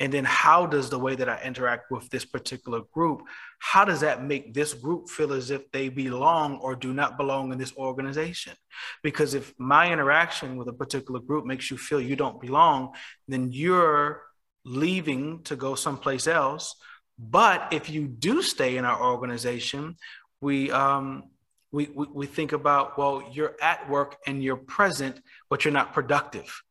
And 0.00 0.12
then 0.12 0.24
how 0.24 0.66
does 0.66 0.90
the 0.90 0.98
way 0.98 1.14
that 1.14 1.28
I 1.28 1.40
interact 1.44 1.90
with 1.90 2.08
this 2.10 2.24
particular 2.24 2.80
group, 2.92 3.22
how 3.58 3.84
does 3.84 4.00
that 4.00 4.24
make 4.24 4.52
this 4.52 4.74
group 4.74 5.08
feel 5.08 5.32
as 5.32 5.50
if 5.50 5.70
they 5.70 5.88
belong 5.90 6.56
or 6.58 6.74
do 6.74 6.92
not 6.92 7.16
belong 7.16 7.52
in 7.52 7.58
this 7.58 7.72
organization? 7.76 8.54
Because 9.02 9.34
if 9.34 9.54
my 9.58 9.92
interaction 9.92 10.56
with 10.56 10.68
a 10.68 10.72
particular 10.72 11.20
group 11.20 11.44
makes 11.44 11.70
you 11.70 11.76
feel 11.76 12.00
you 12.00 12.16
don't 12.16 12.40
belong, 12.40 12.94
then 13.28 13.52
you're 13.52 14.22
leaving 14.64 15.42
to 15.44 15.56
go 15.56 15.74
someplace 15.76 16.26
else. 16.26 16.74
But 17.18 17.72
if 17.72 17.88
you 17.88 18.08
do 18.08 18.42
stay 18.42 18.78
in 18.78 18.84
our 18.84 19.00
organization, 19.04 19.96
we 20.40 20.72
um, 20.72 21.24
we, 21.72 21.86
we, 21.94 22.06
we 22.12 22.26
think 22.26 22.52
about, 22.52 22.98
well, 22.98 23.24
you're 23.32 23.56
at 23.60 23.88
work 23.88 24.16
and 24.26 24.42
you're 24.42 24.56
present, 24.56 25.20
but 25.48 25.64
you're 25.64 25.72
not 25.72 25.92
productive. 25.92 26.62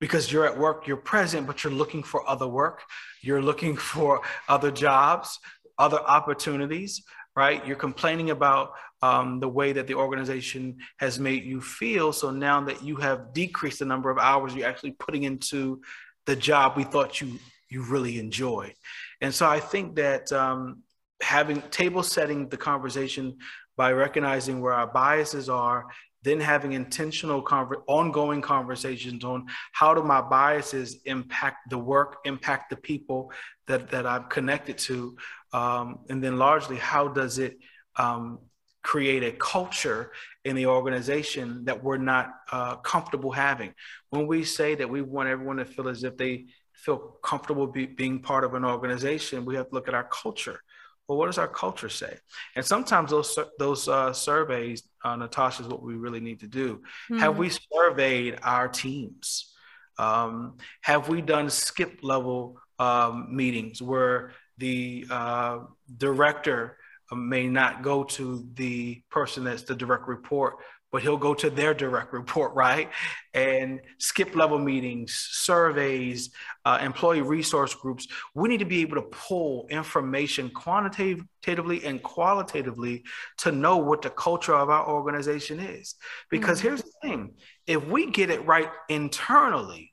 Because 0.00 0.30
you're 0.30 0.44
at 0.44 0.58
work, 0.58 0.86
you're 0.86 0.96
present, 0.96 1.46
but 1.46 1.62
you're 1.62 1.72
looking 1.72 2.02
for 2.02 2.28
other 2.28 2.48
work. 2.48 2.82
You're 3.22 3.40
looking 3.40 3.76
for 3.92 4.22
other 4.48 4.70
jobs, 4.70 5.38
other 5.78 6.00
opportunities, 6.00 7.02
right? 7.36 7.64
You're 7.66 7.76
complaining 7.76 8.30
about 8.30 8.72
um, 9.00 9.38
the 9.38 9.48
way 9.48 9.72
that 9.72 9.86
the 9.86 9.94
organization 9.94 10.78
has 10.98 11.18
made 11.18 11.44
you 11.44 11.60
feel. 11.60 12.12
So 12.12 12.30
now 12.30 12.60
that 12.62 12.82
you 12.82 12.96
have 12.96 13.32
decreased 13.32 13.78
the 13.78 13.84
number 13.84 14.10
of 14.10 14.18
hours 14.18 14.54
you're 14.54 14.68
actually 14.68 14.92
putting 14.92 15.24
into 15.24 15.82
the 16.26 16.34
job 16.34 16.74
we 16.76 16.84
thought 16.84 17.20
you 17.20 17.38
you 17.68 17.82
really 17.82 18.18
enjoyed. 18.18 18.74
And 19.20 19.34
so 19.34 19.46
I 19.46 19.58
think 19.58 19.96
that 19.96 20.32
um, 20.32 20.82
having 21.20 21.60
table 21.70 22.02
setting 22.02 22.48
the 22.48 22.56
conversation 22.56 23.38
by 23.76 23.92
recognizing 23.92 24.60
where 24.60 24.72
our 24.72 24.86
biases 24.86 25.48
are, 25.48 25.86
then 26.22 26.40
having 26.40 26.72
intentional 26.72 27.42
conver- 27.42 27.82
ongoing 27.86 28.40
conversations 28.40 29.24
on 29.24 29.46
how 29.72 29.92
do 29.92 30.02
my 30.02 30.20
biases 30.20 31.00
impact 31.04 31.68
the 31.70 31.78
work, 31.78 32.18
impact 32.24 32.70
the 32.70 32.76
people 32.76 33.30
that, 33.66 33.90
that 33.90 34.06
I'm 34.06 34.24
connected 34.24 34.78
to, 34.78 35.16
um, 35.52 36.00
and 36.08 36.24
then 36.24 36.38
largely 36.38 36.76
how 36.76 37.08
does 37.08 37.38
it 37.38 37.58
um, 37.96 38.38
create 38.82 39.22
a 39.22 39.32
culture 39.32 40.12
in 40.44 40.56
the 40.56 40.66
organization 40.66 41.64
that 41.64 41.82
we're 41.82 41.98
not 41.98 42.30
uh, 42.52 42.76
comfortable 42.76 43.30
having. 43.30 43.74
When 44.10 44.26
we 44.26 44.44
say 44.44 44.74
that 44.76 44.88
we 44.88 45.02
want 45.02 45.28
everyone 45.28 45.56
to 45.58 45.64
feel 45.64 45.88
as 45.88 46.04
if 46.04 46.16
they 46.16 46.46
feel 46.72 46.98
comfortable 47.22 47.66
be, 47.66 47.86
being 47.86 48.20
part 48.20 48.44
of 48.44 48.54
an 48.54 48.64
organization, 48.64 49.44
we 49.44 49.56
have 49.56 49.68
to 49.68 49.74
look 49.74 49.88
at 49.88 49.94
our 49.94 50.04
culture 50.04 50.60
well, 51.08 51.18
what 51.18 51.26
does 51.26 51.38
our 51.38 51.48
culture 51.48 51.88
say? 51.88 52.16
And 52.56 52.64
sometimes 52.64 53.10
those 53.10 53.38
those 53.58 53.88
uh, 53.88 54.12
surveys, 54.12 54.82
uh, 55.04 55.16
Natasha, 55.16 55.62
is 55.62 55.68
what 55.68 55.82
we 55.82 55.96
really 55.96 56.20
need 56.20 56.40
to 56.40 56.46
do. 56.46 56.76
Mm-hmm. 56.76 57.18
Have 57.18 57.38
we 57.38 57.50
surveyed 57.50 58.38
our 58.42 58.68
teams? 58.68 59.52
Um, 59.98 60.56
have 60.82 61.08
we 61.08 61.20
done 61.20 61.50
skip 61.50 62.00
level 62.02 62.58
um, 62.78 63.28
meetings 63.30 63.80
where 63.80 64.32
the 64.58 65.06
uh, 65.10 65.58
director 65.96 66.78
may 67.12 67.46
not 67.46 67.82
go 67.82 68.02
to 68.02 68.46
the 68.54 69.02
person 69.10 69.44
that's 69.44 69.62
the 69.62 69.74
direct 69.74 70.08
report, 70.08 70.56
but 70.94 71.02
he'll 71.02 71.16
go 71.16 71.34
to 71.34 71.50
their 71.50 71.74
direct 71.74 72.12
report, 72.12 72.54
right? 72.54 72.88
And 73.34 73.80
skip 73.98 74.36
level 74.36 74.60
meetings, 74.60 75.12
surveys, 75.32 76.30
uh, 76.64 76.78
employee 76.80 77.20
resource 77.20 77.74
groups. 77.74 78.06
We 78.32 78.48
need 78.48 78.60
to 78.60 78.64
be 78.64 78.82
able 78.82 79.02
to 79.02 79.08
pull 79.10 79.66
information 79.70 80.50
quantitatively 80.50 81.84
and 81.84 82.00
qualitatively 82.00 83.02
to 83.38 83.50
know 83.50 83.78
what 83.78 84.02
the 84.02 84.10
culture 84.10 84.54
of 84.54 84.70
our 84.70 84.88
organization 84.88 85.58
is. 85.58 85.96
Because 86.30 86.60
mm-hmm. 86.60 86.68
here's 86.68 86.82
the 86.82 86.92
thing 87.02 87.34
if 87.66 87.84
we 87.88 88.12
get 88.12 88.30
it 88.30 88.46
right 88.46 88.70
internally, 88.88 89.92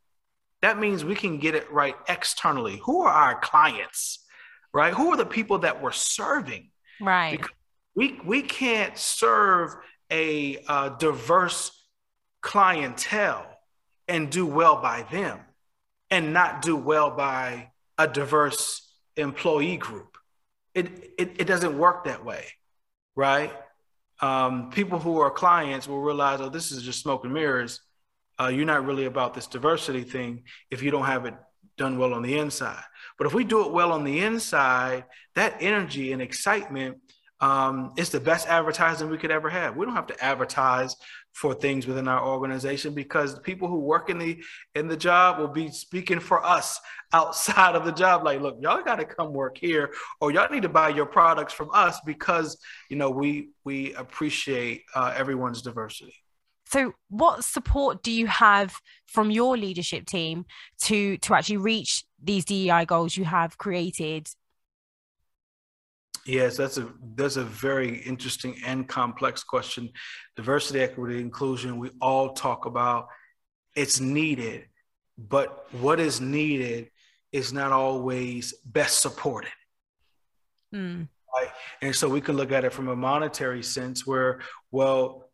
that 0.62 0.78
means 0.78 1.04
we 1.04 1.16
can 1.16 1.40
get 1.40 1.56
it 1.56 1.72
right 1.72 1.96
externally. 2.10 2.80
Who 2.86 3.02
are 3.02 3.12
our 3.12 3.40
clients, 3.40 4.24
right? 4.72 4.94
Who 4.94 5.12
are 5.14 5.18
the 5.18 5.26
people 5.26 5.58
that 5.60 5.82
we're 5.82 5.94
serving? 5.94 6.70
Right. 7.02 7.32
Because 7.32 7.50
we, 7.96 8.20
we 8.24 8.44
can't 8.44 8.96
serve 8.98 9.76
a 10.12 10.64
uh, 10.68 10.90
diverse 10.90 11.72
clientele 12.42 13.46
and 14.08 14.30
do 14.30 14.46
well 14.46 14.82
by 14.82 15.04
them 15.12 15.40
and 16.10 16.34
not 16.34 16.62
do 16.62 16.76
well 16.76 17.10
by 17.10 17.72
a 17.98 18.08
diverse 18.08 18.94
employee 19.16 19.78
group. 19.78 20.18
It, 20.76 21.14
it, 21.18 21.42
it 21.42 21.48
doesn't 21.48 21.78
work 21.78 22.06
that 22.06 22.26
way, 22.26 22.46
right? 23.16 23.52
Um, 24.20 24.70
people 24.70 25.00
who 25.00 25.20
are 25.20 25.32
clients 25.32 25.88
will 25.88 26.02
realize, 26.02 26.42
oh, 26.42 26.50
this 26.50 26.72
is 26.72 26.84
just 26.84 27.02
smoke 27.02 27.24
and 27.24 27.34
mirrors. 27.34 27.82
Uh, 28.40 28.48
you're 28.48 28.66
not 28.66 28.86
really 28.86 29.06
about 29.06 29.34
this 29.34 29.48
diversity 29.48 30.04
thing 30.04 30.44
if 30.70 30.84
you 30.84 30.92
don't 30.92 31.06
have 31.06 31.26
it 31.26 31.36
done 31.78 31.98
well 31.98 32.14
on 32.14 32.22
the 32.22 32.38
inside. 32.38 32.84
But 33.18 33.28
if 33.28 33.34
we 33.34 33.44
do 33.44 33.66
it 33.66 33.72
well 33.72 33.92
on 33.92 34.04
the 34.04 34.20
inside, 34.20 35.06
that 35.36 35.58
energy 35.60 36.12
and 36.12 36.22
excitement 36.22 36.98
um, 37.42 37.92
it's 37.98 38.10
the 38.10 38.20
best 38.20 38.48
advertising 38.48 39.10
we 39.10 39.18
could 39.18 39.32
ever 39.32 39.50
have. 39.50 39.76
We 39.76 39.86
don't 39.86 39.96
have 39.96 40.08
to 40.08 40.24
advertise 40.24 40.96
for 41.34 41.56
things 41.56 41.88
within 41.88 42.08
our 42.08 42.24
organization 42.24 42.94
because 42.94 43.34
the 43.34 43.42
people 43.42 43.68
who 43.68 43.80
work 43.80 44.10
in 44.12 44.20
the 44.20 44.44
in 44.76 44.88
the 44.88 44.98
job 44.98 45.40
will 45.40 45.48
be 45.48 45.70
speaking 45.72 46.20
for 46.20 46.46
us 46.46 46.80
outside 47.14 47.76
of 47.76 47.84
the 47.84 47.92
job. 47.92 48.24
Like, 48.24 48.42
look, 48.42 48.58
y'all 48.62 48.84
got 48.84 48.98
to 48.98 49.06
come 49.06 49.34
work 49.34 49.58
here, 49.58 49.92
or 50.20 50.32
y'all 50.32 50.52
need 50.52 50.62
to 50.62 50.70
buy 50.70 50.90
your 50.90 51.08
products 51.08 51.54
from 51.54 51.70
us 51.74 52.00
because 52.06 52.58
you 52.90 52.96
know 52.96 53.10
we 53.10 53.50
we 53.64 53.94
appreciate 53.96 54.84
uh, 54.94 55.14
everyone's 55.16 55.64
diversity. 55.64 56.14
So, 56.68 56.94
what 57.10 57.44
support 57.44 58.04
do 58.04 58.12
you 58.12 58.28
have 58.28 58.76
from 59.08 59.32
your 59.32 59.58
leadership 59.58 60.06
team 60.06 60.46
to 60.84 61.18
to 61.18 61.34
actually 61.34 61.58
reach 61.58 62.06
these 62.24 62.46
DEI 62.46 62.86
goals 62.86 63.18
you 63.18 63.26
have 63.26 63.58
created 63.58 64.28
Yes, 66.26 66.56
that's 66.56 66.78
a 66.78 66.88
that's 67.16 67.36
a 67.36 67.44
very 67.44 67.98
interesting 68.04 68.56
and 68.66 68.88
complex 68.88 69.44
question. 69.44 69.90
Diversity, 70.36 70.82
equity, 70.82 71.20
inclusion, 71.20 71.80
we 71.80 71.90
all 72.00 72.34
talk 72.34 72.66
about 72.66 73.08
it's 73.76 74.00
needed, 74.00 74.66
but 75.18 75.66
what 75.74 76.00
is 76.00 76.22
needed 76.22 76.90
is 77.32 77.54
not 77.54 77.72
always 77.72 78.54
best 78.66 79.02
supported. 79.02 79.52
Mm. 80.74 81.08
Right? 81.34 81.50
And 81.82 81.96
so 81.96 82.10
we 82.10 82.22
can 82.22 82.36
look 82.36 82.52
at 82.52 82.66
it 82.66 82.74
from 82.74 82.90
a 82.90 82.96
monetary 82.96 83.64
sense 83.64 84.06
where, 84.06 84.42
well, 84.70 85.30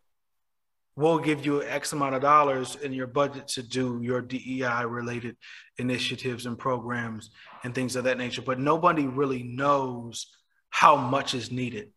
we'll 0.95 1.19
give 1.19 1.45
you 1.45 1.63
X 1.63 1.93
amount 1.93 2.15
of 2.15 2.21
dollars 2.21 2.75
in 2.75 2.93
your 2.93 3.07
budget 3.07 3.47
to 3.49 3.63
do 3.63 3.99
your 4.01 4.21
DEI 4.21 4.85
related 4.85 5.35
initiatives 5.79 6.45
and 6.45 6.57
programs 6.57 7.31
and 7.63 7.73
things 7.73 7.95
of 7.95 8.03
that 8.03 8.17
nature. 8.17 8.41
But 8.41 8.59
nobody 8.59 9.07
really 9.07 9.43
knows 9.43 10.27
how 10.69 10.95
much 10.95 11.33
is 11.33 11.51
needed 11.51 11.91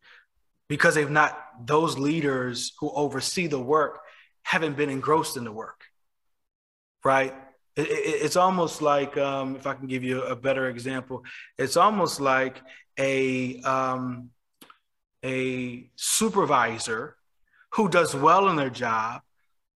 because 0.69 0.95
they've 0.95 1.11
not, 1.11 1.37
those 1.67 1.99
leaders 1.99 2.73
who 2.79 2.91
oversee 2.91 3.47
the 3.47 3.59
work 3.59 4.01
haven't 4.43 4.77
been 4.77 4.89
engrossed 4.89 5.37
in 5.37 5.45
the 5.45 5.53
work, 5.53 5.83
right? 7.05 7.35
It, 7.77 7.89
it, 7.89 8.23
it's 8.25 8.37
almost 8.37 8.81
like, 8.81 9.17
um, 9.17 9.57
if 9.57 9.67
I 9.67 9.75
can 9.75 9.87
give 9.87 10.05
you 10.05 10.23
a 10.23 10.37
better 10.37 10.69
example, 10.69 11.25
it's 11.59 11.77
almost 11.77 12.21
like 12.21 12.63
a, 12.99 13.61
um, 13.63 14.31
a 15.25 15.91
supervisor 15.97 17.17
who 17.75 17.89
does 17.89 18.15
well 18.15 18.49
in 18.49 18.57
their 18.57 18.71
job, 18.71 19.23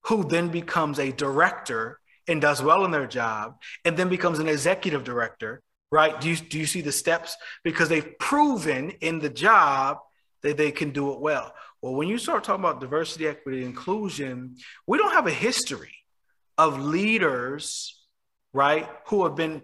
who 0.04 0.24
then 0.24 0.48
becomes 0.48 0.98
a 0.98 1.12
director 1.12 1.98
and 2.28 2.40
does 2.40 2.62
well 2.62 2.84
in 2.84 2.90
their 2.90 3.06
job, 3.06 3.56
and 3.84 3.96
then 3.96 4.08
becomes 4.08 4.38
an 4.38 4.48
executive 4.48 5.04
director, 5.04 5.62
right? 5.94 6.20
Do 6.20 6.28
you, 6.28 6.36
do 6.36 6.58
you 6.58 6.66
see 6.66 6.80
the 6.80 6.90
steps? 6.90 7.36
Because 7.62 7.88
they've 7.88 8.18
proven 8.18 8.90
in 9.00 9.20
the 9.20 9.30
job 9.30 9.98
that 10.42 10.56
they 10.56 10.72
can 10.72 10.90
do 10.90 11.12
it 11.12 11.20
well. 11.20 11.54
Well, 11.80 11.94
when 11.94 12.08
you 12.08 12.18
start 12.18 12.42
talking 12.42 12.64
about 12.64 12.80
diversity, 12.80 13.28
equity, 13.28 13.64
inclusion, 13.64 14.56
we 14.88 14.98
don't 14.98 15.12
have 15.12 15.28
a 15.28 15.32
history 15.32 15.94
of 16.58 16.80
leaders, 16.80 18.02
right, 18.52 18.88
who 19.06 19.22
have 19.24 19.36
been 19.36 19.62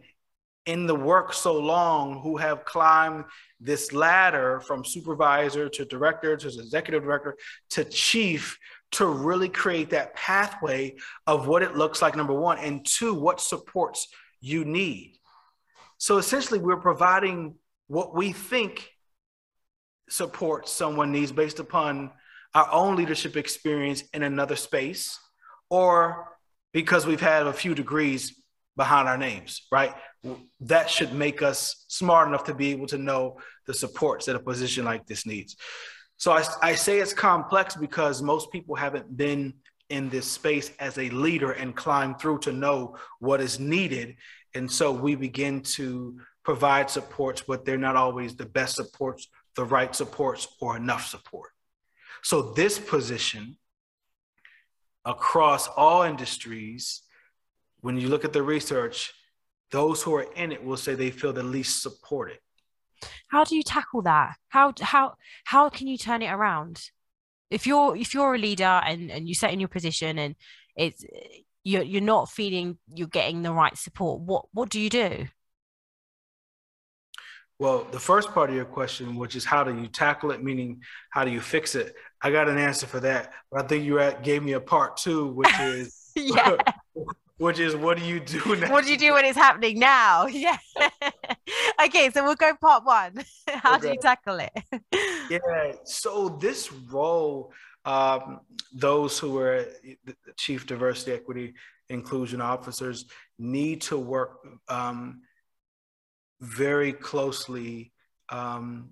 in 0.67 0.87
the 0.87 0.95
work 0.95 1.33
so 1.33 1.59
long, 1.59 2.21
who 2.21 2.37
have 2.37 2.65
climbed 2.65 3.25
this 3.59 3.93
ladder 3.93 4.61
from 4.61 4.85
supervisor 4.85 5.69
to 5.69 5.85
director 5.85 6.37
to 6.37 6.47
executive 6.47 7.03
director 7.03 7.37
to 7.71 7.83
chief 7.85 8.57
to 8.93 9.07
really 9.07 9.49
create 9.49 9.91
that 9.91 10.15
pathway 10.15 10.95
of 11.27 11.49
what 11.49 11.63
it 11.65 11.75
looks 11.77 12.01
like, 12.01 12.15
number 12.15 12.35
one, 12.35 12.59
and 12.59 12.87
two, 12.87 13.15
what 13.15 13.41
supports 13.41 14.07
you 14.41 14.65
need. 14.65 15.17
So 16.01 16.17
essentially, 16.17 16.59
we're 16.59 16.79
providing 16.79 17.57
what 17.87 18.15
we 18.15 18.33
think 18.33 18.89
support 20.09 20.67
someone 20.67 21.13
needs 21.13 21.31
based 21.31 21.59
upon 21.61 22.11
our 22.55 22.67
own 22.73 22.97
leadership 22.97 23.37
experience 23.37 24.03
in 24.15 24.23
another 24.23 24.57
space 24.57 25.19
or 25.69 26.27
because 26.73 27.07
we've 27.07 27.21
had 27.21 27.47
a 27.47 27.53
few 27.53 27.75
degrees 27.75 28.35
behind 28.77 29.09
our 29.09 29.19
names, 29.19 29.67
right? 29.71 29.93
That 30.61 30.89
should 30.89 31.13
make 31.13 31.43
us 31.43 31.85
smart 31.89 32.29
enough 32.29 32.45
to 32.45 32.55
be 32.55 32.71
able 32.71 32.87
to 32.87 32.99
know 32.99 33.39
the 33.67 33.75
supports 33.75 34.25
that 34.25 34.37
a 34.37 34.41
position 34.41 34.87
like 34.87 35.07
this 35.07 35.27
needs. 35.27 35.55
So 36.17 36.33
I, 36.33 36.45
I 36.63 36.75
say 36.77 36.99
it's 36.99 37.13
complex 37.13 37.77
because 37.77 38.23
most 38.23 38.51
people 38.51 38.75
haven't 38.75 39.15
been 39.15 39.53
in 39.91 40.09
this 40.09 40.31
space 40.31 40.71
as 40.79 40.97
a 40.97 41.11
leader 41.11 41.51
and 41.51 41.77
climbed 41.77 42.21
through 42.21 42.39
to 42.39 42.53
know 42.53 42.97
what 43.19 43.41
is 43.41 43.61
needed. 43.61 44.17
And 44.55 44.71
so 44.71 44.93
we 44.93 45.15
begin 45.15 45.63
to 45.63 46.19
provide 46.45 46.91
supports, 46.91 47.43
but 47.47 47.65
they're 47.65 47.79
not 47.79 47.97
always 47.97 48.35
the 48.35 48.47
best 48.47 48.77
supports, 48.77 49.29
the 49.55 49.65
right 49.65 49.95
supports, 49.95 50.49
or 50.61 50.77
enough 50.77 51.07
support. 51.07 51.51
So 52.23 52.53
this 52.53 52.79
position 52.79 53.57
across 55.05 55.69
all 55.69 56.03
industries 56.03 57.03
when 57.81 57.97
you 57.97 58.09
look 58.09 58.25
at 58.25 58.33
the 58.33 58.43
research, 58.43 59.13
those 59.71 60.03
who 60.03 60.15
are 60.15 60.27
in 60.35 60.53
it 60.53 60.63
will 60.65 60.77
say 60.77 60.95
they 60.95 61.11
feel 61.11 61.33
the 61.33 61.43
least 61.43 61.83
supported. 61.83 62.39
How 63.29 63.45
do 63.45 63.57
you 63.57 63.63
tackle 63.63 64.03
that? 64.03 64.37
How 64.49 64.75
how 64.81 65.15
how 65.45 65.71
can 65.71 65.87
you 65.87 65.97
turn 65.97 66.23
it 66.23 66.31
around? 66.31 66.91
If 67.51 67.67
you're 67.67 67.97
if 67.97 68.13
you're 68.13 68.35
a 68.35 68.39
leader 68.39 68.65
and 68.65 69.11
and 69.11 69.27
you 69.27 69.35
set 69.35 69.53
in 69.53 69.61
your 69.61 69.69
position 69.69 70.19
and 70.19 70.35
it's 70.77 71.05
you're 71.65 71.83
you're 71.83 72.01
not 72.01 72.31
feeling 72.31 72.79
you're 72.95 73.09
getting 73.09 73.43
the 73.43 73.53
right 73.53 73.77
support, 73.77 74.21
what 74.21 74.47
what 74.53 74.69
do 74.71 74.81
you 74.81 74.91
do? 74.91 75.27
Well, 77.59 77.87
the 77.91 78.01
first 78.01 78.33
part 78.33 78.49
of 78.49 78.57
your 78.57 78.65
question, 78.65 79.17
which 79.17 79.37
is 79.37 79.45
how 79.45 79.65
do 79.65 79.79
you 79.79 79.87
tackle 79.87 80.31
it, 80.31 80.43
meaning 80.43 80.83
how 81.11 81.27
do 81.27 81.31
you 81.31 81.43
fix 81.43 81.75
it? 81.75 81.95
I 82.23 82.31
got 82.31 82.49
an 82.49 82.57
answer 82.57 82.87
for 82.87 83.01
that, 83.01 83.35
but 83.53 83.63
I 83.63 83.69
think 83.69 83.85
you 83.85 84.01
gave 84.23 84.43
me 84.43 84.53
a 84.53 84.61
part 84.61 84.97
two, 84.97 85.27
which 85.29 85.53
is 85.61 86.11
yeah. 86.17 86.57
which 87.37 87.59
is 87.59 87.77
what 87.77 87.99
do 87.99 88.05
you 88.05 88.21
do 88.21 88.57
now? 88.57 88.73
What 88.73 88.85
do 88.85 88.91
you 88.91 88.99
do 88.99 89.13
when 89.13 89.27
it's 89.27 89.37
happening 89.37 89.79
now? 89.79 90.27
Yeah. 90.27 90.57
okay, 91.85 92.11
so 92.11 92.25
we'll 92.25 92.35
go 92.35 92.55
part 92.55 92.85
one. 92.85 93.23
How 93.49 93.77
okay. 93.77 93.89
do 93.89 93.89
you 93.93 93.99
tackle 94.01 94.41
it? 94.41 94.83
yeah. 95.31 95.73
So 95.85 96.39
this 96.41 96.73
role, 96.73 97.53
um, 97.85 98.41
those 98.73 99.19
who 99.19 99.39
are 99.39 99.65
chief 100.37 100.67
diversity, 100.67 101.13
equity, 101.13 101.55
inclusion 101.89 102.41
officers 102.41 103.07
need 103.39 103.81
to 103.83 103.99
work 103.99 104.47
um, 104.69 105.23
very 106.41 106.93
closely, 106.93 107.93
um, 108.29 108.91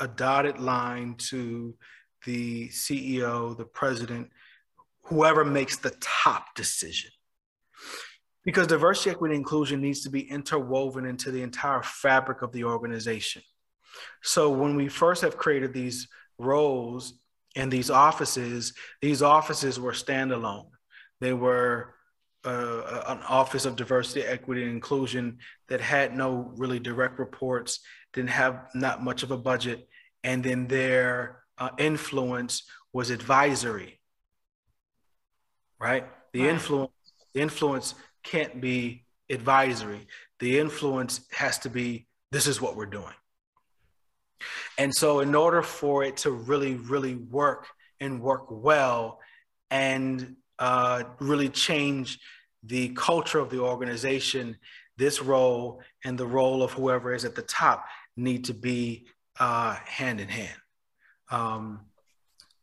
a 0.00 0.06
dotted 0.06 0.58
line 0.58 1.14
to 1.14 1.74
the 2.24 2.68
CEO, 2.68 3.56
the 3.56 3.64
president, 3.64 4.30
whoever 5.04 5.44
makes 5.44 5.76
the 5.76 5.94
top 6.00 6.54
decision. 6.54 7.10
Because 8.44 8.66
diversity, 8.66 9.10
equity, 9.10 9.34
inclusion 9.34 9.80
needs 9.80 10.02
to 10.02 10.10
be 10.10 10.20
interwoven 10.20 11.04
into 11.06 11.30
the 11.30 11.42
entire 11.42 11.82
fabric 11.82 12.42
of 12.42 12.52
the 12.52 12.64
organization. 12.64 13.42
So 14.22 14.50
when 14.50 14.76
we 14.76 14.88
first 14.88 15.22
have 15.22 15.36
created 15.36 15.72
these 15.72 16.08
roles 16.38 17.14
and 17.58 17.70
these 17.70 17.90
offices, 17.90 18.72
these 19.02 19.20
offices 19.22 19.78
were 19.78 19.92
standalone. 19.92 20.70
They 21.20 21.34
were 21.34 21.94
uh, 22.44 23.02
an 23.08 23.20
office 23.28 23.66
of 23.66 23.76
diversity, 23.76 24.22
equity, 24.22 24.62
and 24.62 24.70
inclusion 24.70 25.38
that 25.68 25.80
had 25.80 26.16
no 26.16 26.52
really 26.56 26.78
direct 26.78 27.18
reports, 27.18 27.80
didn't 28.14 28.30
have 28.30 28.68
not 28.74 29.04
much 29.04 29.22
of 29.22 29.30
a 29.30 29.36
budget, 29.36 29.88
and 30.24 30.42
then 30.42 30.66
their 30.66 31.42
uh, 31.58 31.70
influence 31.78 32.62
was 32.92 33.10
advisory 33.10 33.98
right? 35.78 36.06
The 36.32 36.42
right. 36.42 36.50
influence 36.50 36.92
the 37.34 37.40
influence 37.40 37.94
can't 38.22 38.60
be 38.60 39.04
advisory. 39.30 40.06
The 40.40 40.58
influence 40.58 41.20
has 41.32 41.58
to 41.60 41.70
be 41.70 42.06
this 42.32 42.46
is 42.46 42.60
what 42.60 42.76
we're 42.76 42.86
doing. 42.86 43.14
And 44.78 44.94
so 44.94 45.20
in 45.20 45.34
order 45.34 45.62
for 45.62 46.04
it 46.04 46.18
to 46.18 46.30
really 46.30 46.74
really 46.74 47.14
work 47.14 47.66
and 48.00 48.20
work 48.20 48.46
well 48.50 49.20
and 49.70 50.36
uh, 50.58 51.04
really 51.20 51.48
change 51.48 52.18
the 52.62 52.88
culture 52.90 53.38
of 53.38 53.50
the 53.50 53.60
organization, 53.60 54.56
this 54.96 55.22
role 55.22 55.80
and 56.04 56.18
the 56.18 56.26
role 56.26 56.62
of 56.62 56.72
whoever 56.72 57.14
is 57.14 57.24
at 57.24 57.34
the 57.34 57.42
top 57.42 57.86
need 58.16 58.44
to 58.44 58.54
be 58.54 59.06
uh, 59.38 59.74
hand 59.84 60.20
in 60.20 60.28
hand. 60.28 60.58
Um, 61.30 61.80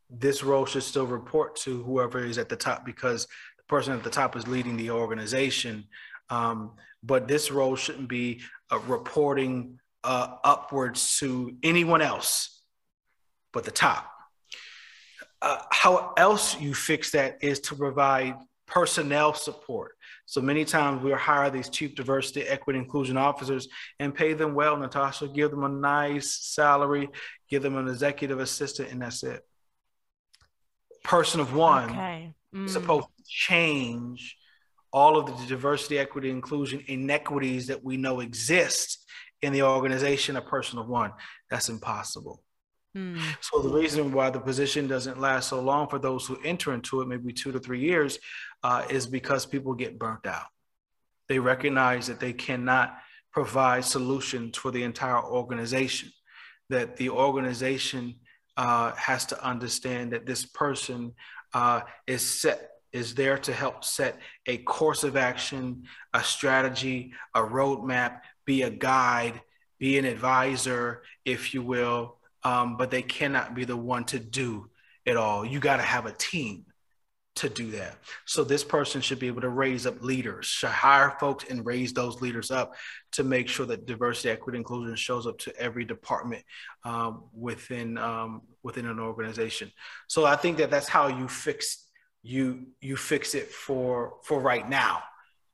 this 0.09 0.43
role 0.43 0.65
should 0.65 0.83
still 0.83 1.05
report 1.05 1.55
to 1.57 1.83
whoever 1.83 2.23
is 2.23 2.37
at 2.37 2.49
the 2.49 2.55
top 2.55 2.85
because 2.85 3.25
the 3.57 3.63
person 3.67 3.93
at 3.93 4.03
the 4.03 4.09
top 4.09 4.35
is 4.35 4.47
leading 4.47 4.77
the 4.77 4.91
organization. 4.91 5.85
Um, 6.29 6.71
but 7.03 7.27
this 7.27 7.51
role 7.51 7.75
shouldn't 7.75 8.09
be 8.09 8.41
uh, 8.71 8.79
reporting 8.79 9.79
uh, 10.05 10.37
upwards 10.43 11.17
to 11.19 11.55
anyone 11.63 12.01
else 12.01 12.61
but 13.51 13.63
the 13.63 13.71
top. 13.71 14.09
Uh, 15.41 15.61
how 15.71 16.13
else 16.17 16.59
you 16.59 16.73
fix 16.73 17.11
that 17.11 17.37
is 17.41 17.59
to 17.59 17.75
provide 17.75 18.35
personnel 18.67 19.33
support. 19.33 19.95
So 20.25 20.41
many 20.41 20.65
times 20.65 21.03
we 21.03 21.11
hire 21.11 21.51
these 21.51 21.69
chief 21.69 21.93
diversity, 21.93 22.41
equity, 22.41 22.79
inclusion 22.79 23.15
officers 23.15 23.67
and 23.99 24.13
pay 24.13 24.33
them 24.33 24.55
well, 24.55 24.75
Natasha, 24.75 25.27
give 25.27 25.51
them 25.51 25.63
a 25.63 25.69
nice 25.69 26.37
salary, 26.41 27.09
give 27.47 27.61
them 27.61 27.77
an 27.77 27.87
executive 27.87 28.39
assistant, 28.39 28.91
and 28.91 29.01
that's 29.03 29.23
it 29.23 29.43
person 31.05 31.39
of 31.39 31.53
one 31.55 31.91
okay. 31.91 32.33
mm. 32.53 32.67
supposed 32.67 33.07
to 33.15 33.23
change 33.27 34.35
all 34.91 35.17
of 35.17 35.25
the 35.27 35.45
diversity, 35.47 35.99
equity, 35.99 36.29
inclusion 36.29 36.83
inequities 36.87 37.67
that 37.67 37.83
we 37.83 37.95
know 37.95 38.21
exist 38.21 39.04
in 39.45 39.53
the 39.53 39.63
organization, 39.63 40.35
a 40.35 40.41
person 40.41 40.79
of 40.79 40.87
one. 40.87 41.13
That's 41.49 41.69
impossible. 41.69 42.43
Mm. 42.95 43.19
So 43.41 43.61
the 43.61 43.69
reason 43.69 44.11
why 44.11 44.29
the 44.29 44.39
position 44.39 44.87
doesn't 44.87 45.19
last 45.19 45.49
so 45.49 45.59
long 45.61 45.87
for 45.87 45.99
those 45.99 46.25
who 46.25 46.37
enter 46.43 46.73
into 46.73 47.01
it, 47.01 47.07
maybe 47.07 47.33
two 47.33 47.51
to 47.51 47.59
three 47.59 47.81
years, 47.81 48.19
uh, 48.63 48.85
is 48.89 49.05
because 49.05 49.45
people 49.45 49.73
get 49.73 49.99
burnt 49.99 50.25
out. 50.25 50.47
They 51.27 51.39
recognize 51.39 52.07
that 52.07 52.19
they 52.19 52.33
cannot 52.33 52.97
provide 53.31 53.83
solutions 53.83 54.57
for 54.57 54.71
the 54.71 54.83
entire 54.83 55.21
organization. 55.23 56.09
that 56.69 56.97
the 56.97 57.09
organization 57.09 58.15
uh, 58.57 58.91
has 58.95 59.25
to 59.27 59.45
understand 59.45 60.13
that 60.13 60.25
this 60.25 60.45
person 60.45 61.13
uh, 61.53 61.81
is 62.07 62.23
set 62.23 62.71
is 62.91 63.13
there 63.13 63.37
to 63.37 63.51
help 63.51 63.83
set 63.83 64.17
a 64.45 64.57
course 64.59 65.03
of 65.03 65.17
action, 65.17 65.83
a 66.13 66.23
strategy, 66.23 67.13
a 67.35 67.41
roadmap, 67.41 68.21
be 68.45 68.61
a 68.61 68.69
guide, 68.69 69.41
be 69.79 69.97
an 69.97 70.05
advisor, 70.05 71.03
if 71.25 71.53
you 71.53 71.61
will, 71.61 72.17
um, 72.43 72.77
but 72.77 72.91
they 72.91 73.01
cannot 73.01 73.55
be 73.55 73.65
the 73.65 73.77
one 73.77 74.05
to 74.05 74.19
do 74.19 74.69
it 75.05 75.17
all. 75.17 75.45
You 75.45 75.59
got 75.59 75.77
to 75.77 75.83
have 75.83 76.05
a 76.05 76.11
team 76.11 76.65
to 77.35 77.49
do 77.49 77.71
that. 77.71 77.97
So 78.25 78.45
this 78.45 78.63
person 78.63 79.01
should 79.01 79.19
be 79.19 79.27
able 79.27 79.41
to 79.41 79.49
raise 79.49 79.85
up 79.85 80.01
leaders, 80.01 80.45
should 80.45 80.69
hire 80.69 81.17
folks 81.19 81.45
and 81.49 81.65
raise 81.65 81.91
those 81.91 82.21
leaders 82.21 82.49
up 82.49 82.75
to 83.11 83.25
make 83.25 83.49
sure 83.49 83.65
that 83.65 83.85
diversity, 83.85 84.29
equity, 84.29 84.57
inclusion 84.57 84.95
shows 84.95 85.27
up 85.27 85.37
to 85.39 85.53
every 85.59 85.83
department 85.83 86.43
um, 86.85 87.25
within 87.33 87.97
um, 87.97 88.41
within 88.63 88.85
an 88.85 88.99
organization. 88.99 89.69
So 90.07 90.25
I 90.25 90.37
think 90.37 90.57
that 90.57 90.71
that's 90.71 90.87
how 90.87 91.07
you 91.07 91.27
fix 91.27 91.89
you 92.23 92.67
you 92.79 92.95
fix 92.95 93.35
it 93.35 93.51
for 93.51 94.15
for 94.23 94.39
right 94.39 94.67
now 94.67 95.03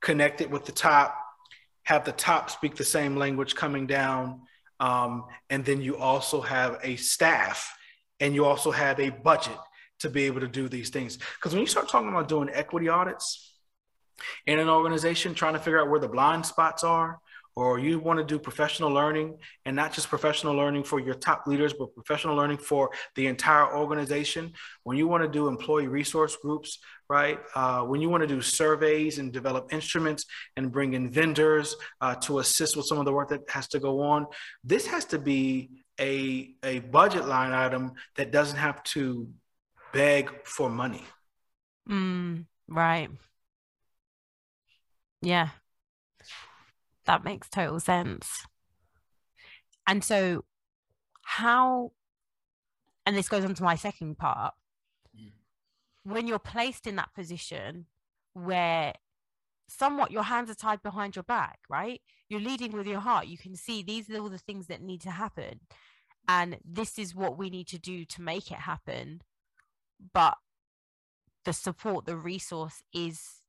connect 0.01 0.41
it 0.41 0.49
with 0.49 0.65
the 0.65 0.71
top 0.71 1.15
have 1.83 2.05
the 2.05 2.11
top 2.11 2.49
speak 2.49 2.75
the 2.75 2.83
same 2.83 3.15
language 3.15 3.55
coming 3.55 3.87
down 3.87 4.41
um, 4.81 5.25
and 5.51 5.63
then 5.63 5.79
you 5.79 5.95
also 5.95 6.41
have 6.41 6.79
a 6.81 6.95
staff 6.95 7.77
and 8.19 8.33
you 8.33 8.45
also 8.45 8.71
have 8.71 8.99
a 8.99 9.09
budget 9.09 9.57
to 9.99 10.09
be 10.09 10.23
able 10.23 10.41
to 10.41 10.47
do 10.47 10.67
these 10.67 10.89
things. 10.89 11.19
Because 11.35 11.53
when 11.53 11.61
you 11.61 11.67
start 11.67 11.87
talking 11.87 12.09
about 12.09 12.27
doing 12.27 12.49
equity 12.51 12.89
audits 12.89 13.53
in 14.47 14.57
an 14.57 14.69
organization 14.69 15.35
trying 15.35 15.53
to 15.53 15.59
figure 15.59 15.79
out 15.79 15.89
where 15.89 15.99
the 15.99 16.07
blind 16.07 16.45
spots 16.45 16.83
are 16.83 17.19
or 17.55 17.79
you 17.79 17.99
want 17.99 18.17
to 18.19 18.25
do 18.25 18.39
professional 18.39 18.89
learning 18.89 19.37
and 19.65 19.75
not 19.75 19.93
just 19.93 20.09
professional 20.09 20.55
learning 20.55 20.83
for 20.83 20.99
your 20.99 21.13
top 21.15 21.47
leaders, 21.47 21.73
but 21.73 21.93
professional 21.95 22.35
learning 22.35 22.57
for 22.57 22.89
the 23.15 23.27
entire 23.27 23.75
organization, 23.75 24.53
when 24.83 24.97
you 24.97 25.07
want 25.07 25.23
to 25.23 25.29
do 25.29 25.47
employee 25.47 25.87
resource 25.87 26.37
groups, 26.41 26.79
right? 27.09 27.39
Uh, 27.55 27.81
when 27.81 28.01
you 28.01 28.09
want 28.09 28.21
to 28.21 28.27
do 28.27 28.41
surveys 28.41 29.17
and 29.19 29.33
develop 29.33 29.73
instruments 29.73 30.25
and 30.55 30.71
bring 30.71 30.93
in 30.93 31.11
vendors 31.11 31.75
uh, 31.99 32.15
to 32.15 32.39
assist 32.39 32.77
with 32.77 32.85
some 32.85 32.99
of 32.99 33.05
the 33.05 33.11
work 33.11 33.29
that 33.29 33.41
has 33.49 33.67
to 33.67 33.79
go 33.79 34.01
on, 34.01 34.25
this 34.63 34.87
has 34.87 35.05
to 35.05 35.19
be 35.19 35.69
a, 35.99 36.55
a 36.63 36.79
budget 36.79 37.25
line 37.27 37.51
item 37.51 37.91
that 38.15 38.31
doesn't 38.31 38.57
have 38.57 38.81
to 38.83 39.27
beg 39.93 40.31
for 40.45 40.69
money. 40.69 41.03
Mm, 41.89 42.45
right. 42.67 43.09
Yeah, 45.21 45.49
that 47.05 47.23
makes 47.23 47.49
total 47.49 47.79
sense. 47.79 48.45
And 49.87 50.03
so, 50.03 50.45
how, 51.23 51.91
and 53.05 53.15
this 53.15 53.29
goes 53.29 53.43
on 53.43 53.55
to 53.55 53.63
my 53.63 53.75
second 53.75 54.17
part, 54.17 54.53
when 56.03 56.27
you're 56.27 56.39
placed 56.39 56.87
in 56.87 56.95
that 56.95 57.13
position 57.13 57.85
where 58.33 58.93
somewhat 59.67 60.11
your 60.11 60.23
hands 60.23 60.49
are 60.49 60.55
tied 60.55 60.81
behind 60.81 61.15
your 61.15 61.23
back, 61.23 61.59
right? 61.69 62.01
You're 62.29 62.39
leading 62.39 62.71
with 62.71 62.87
your 62.87 62.99
heart. 62.99 63.27
You 63.27 63.37
can 63.37 63.55
see 63.55 63.83
these 63.83 64.09
are 64.09 64.19
all 64.19 64.29
the 64.29 64.37
things 64.37 64.67
that 64.67 64.81
need 64.81 65.01
to 65.01 65.11
happen. 65.11 65.61
And 66.27 66.57
this 66.63 66.97
is 66.97 67.15
what 67.15 67.37
we 67.37 67.49
need 67.49 67.67
to 67.67 67.79
do 67.79 68.05
to 68.05 68.21
make 68.21 68.51
it 68.51 68.59
happen. 68.59 69.21
But 70.13 70.35
the 71.45 71.53
support, 71.53 72.05
the 72.05 72.17
resource 72.17 72.83
is 72.93 73.41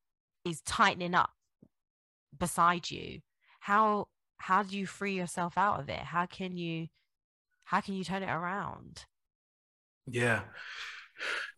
is 0.45 0.61
tightening 0.63 1.15
up 1.15 1.31
beside 2.37 2.91
you 2.91 3.21
how 3.63 4.09
how 4.39 4.65
do 4.65 4.77
you 4.77 4.87
free 4.87 5.15
yourself 5.15 5.57
out 5.57 5.79
of 5.79 5.89
it? 5.89 6.01
How 6.01 6.27
can 6.27 6.57
you 6.57 6.89
how 7.63 7.81
can 7.81 7.95
you 7.95 8.03
turn 8.03 8.25
it 8.25 8.31
around? 8.31 9.05
Yeah. 10.11 10.43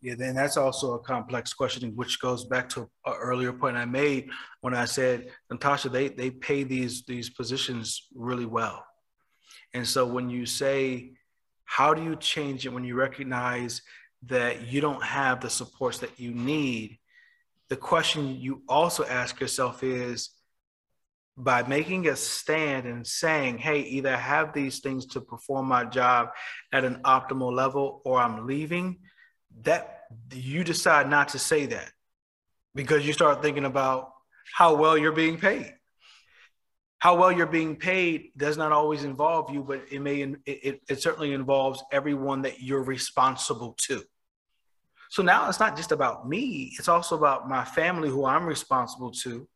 Yeah 0.03 0.13
then 0.15 0.35
that's 0.35 0.55
also 0.55 0.93
a 0.93 0.99
complex 0.99 1.51
question 1.51 1.95
which 1.95 2.21
goes 2.21 2.45
back 2.45 2.69
to 2.69 2.81
an 3.07 3.13
earlier 3.19 3.51
point 3.51 3.75
i 3.75 3.85
made 3.85 4.29
when 4.61 4.75
i 4.75 4.85
said 4.85 5.29
natasha 5.49 5.89
they 5.89 6.09
they 6.09 6.29
pay 6.29 6.61
these 6.61 7.03
these 7.05 7.31
positions 7.31 8.07
really 8.13 8.45
well. 8.45 8.85
And 9.73 9.87
so 9.87 10.05
when 10.05 10.29
you 10.29 10.45
say 10.45 11.13
how 11.63 11.95
do 11.95 12.03
you 12.03 12.15
change 12.17 12.67
it? 12.67 12.73
when 12.73 12.83
you 12.83 12.93
recognize 12.93 13.81
that 14.27 14.67
you 14.67 14.79
don't 14.79 15.03
have 15.03 15.41
the 15.41 15.49
supports 15.49 15.97
that 15.97 16.19
you 16.19 16.31
need 16.31 16.99
the 17.69 17.75
question 17.91 18.39
you 18.39 18.61
also 18.69 19.03
ask 19.05 19.39
yourself 19.39 19.81
is 19.81 20.34
by 21.37 21.63
making 21.63 22.07
a 22.07 22.15
stand 22.15 22.85
and 22.85 23.05
saying, 23.05 23.57
hey, 23.57 23.81
either 23.81 24.13
I 24.13 24.17
have 24.17 24.53
these 24.53 24.79
things 24.79 25.05
to 25.07 25.21
perform 25.21 25.67
my 25.67 25.83
job 25.83 26.29
at 26.71 26.85
an 26.85 27.01
optimal 27.03 27.53
level 27.53 28.01
or 28.05 28.19
I'm 28.19 28.47
leaving, 28.47 28.99
that 29.61 30.03
you 30.33 30.63
decide 30.63 31.09
not 31.09 31.29
to 31.29 31.39
say 31.39 31.65
that 31.67 31.91
because 32.73 33.05
you 33.05 33.13
start 33.13 33.41
thinking 33.41 33.65
about 33.65 34.11
how 34.53 34.75
well 34.75 34.97
you're 34.97 35.11
being 35.11 35.37
paid. 35.37 35.73
How 36.99 37.15
well 37.15 37.31
you're 37.31 37.45
being 37.45 37.75
paid 37.75 38.31
does 38.37 38.57
not 38.57 38.71
always 38.71 39.03
involve 39.03 39.51
you, 39.51 39.61
but 39.61 39.83
it 39.91 39.99
may 39.99 40.21
it, 40.21 40.39
it, 40.45 40.81
it 40.89 41.01
certainly 41.01 41.33
involves 41.33 41.83
everyone 41.91 42.43
that 42.43 42.61
you're 42.61 42.83
responsible 42.83 43.75
to. 43.83 44.01
So 45.09 45.21
now 45.21 45.47
it's 45.49 45.59
not 45.59 45.75
just 45.75 45.91
about 45.91 46.27
me, 46.27 46.73
it's 46.79 46.87
also 46.87 47.15
about 47.15 47.47
my 47.47 47.63
family 47.63 48.09
who 48.09 48.25
I'm 48.25 48.45
responsible 48.45 49.11
to 49.23 49.47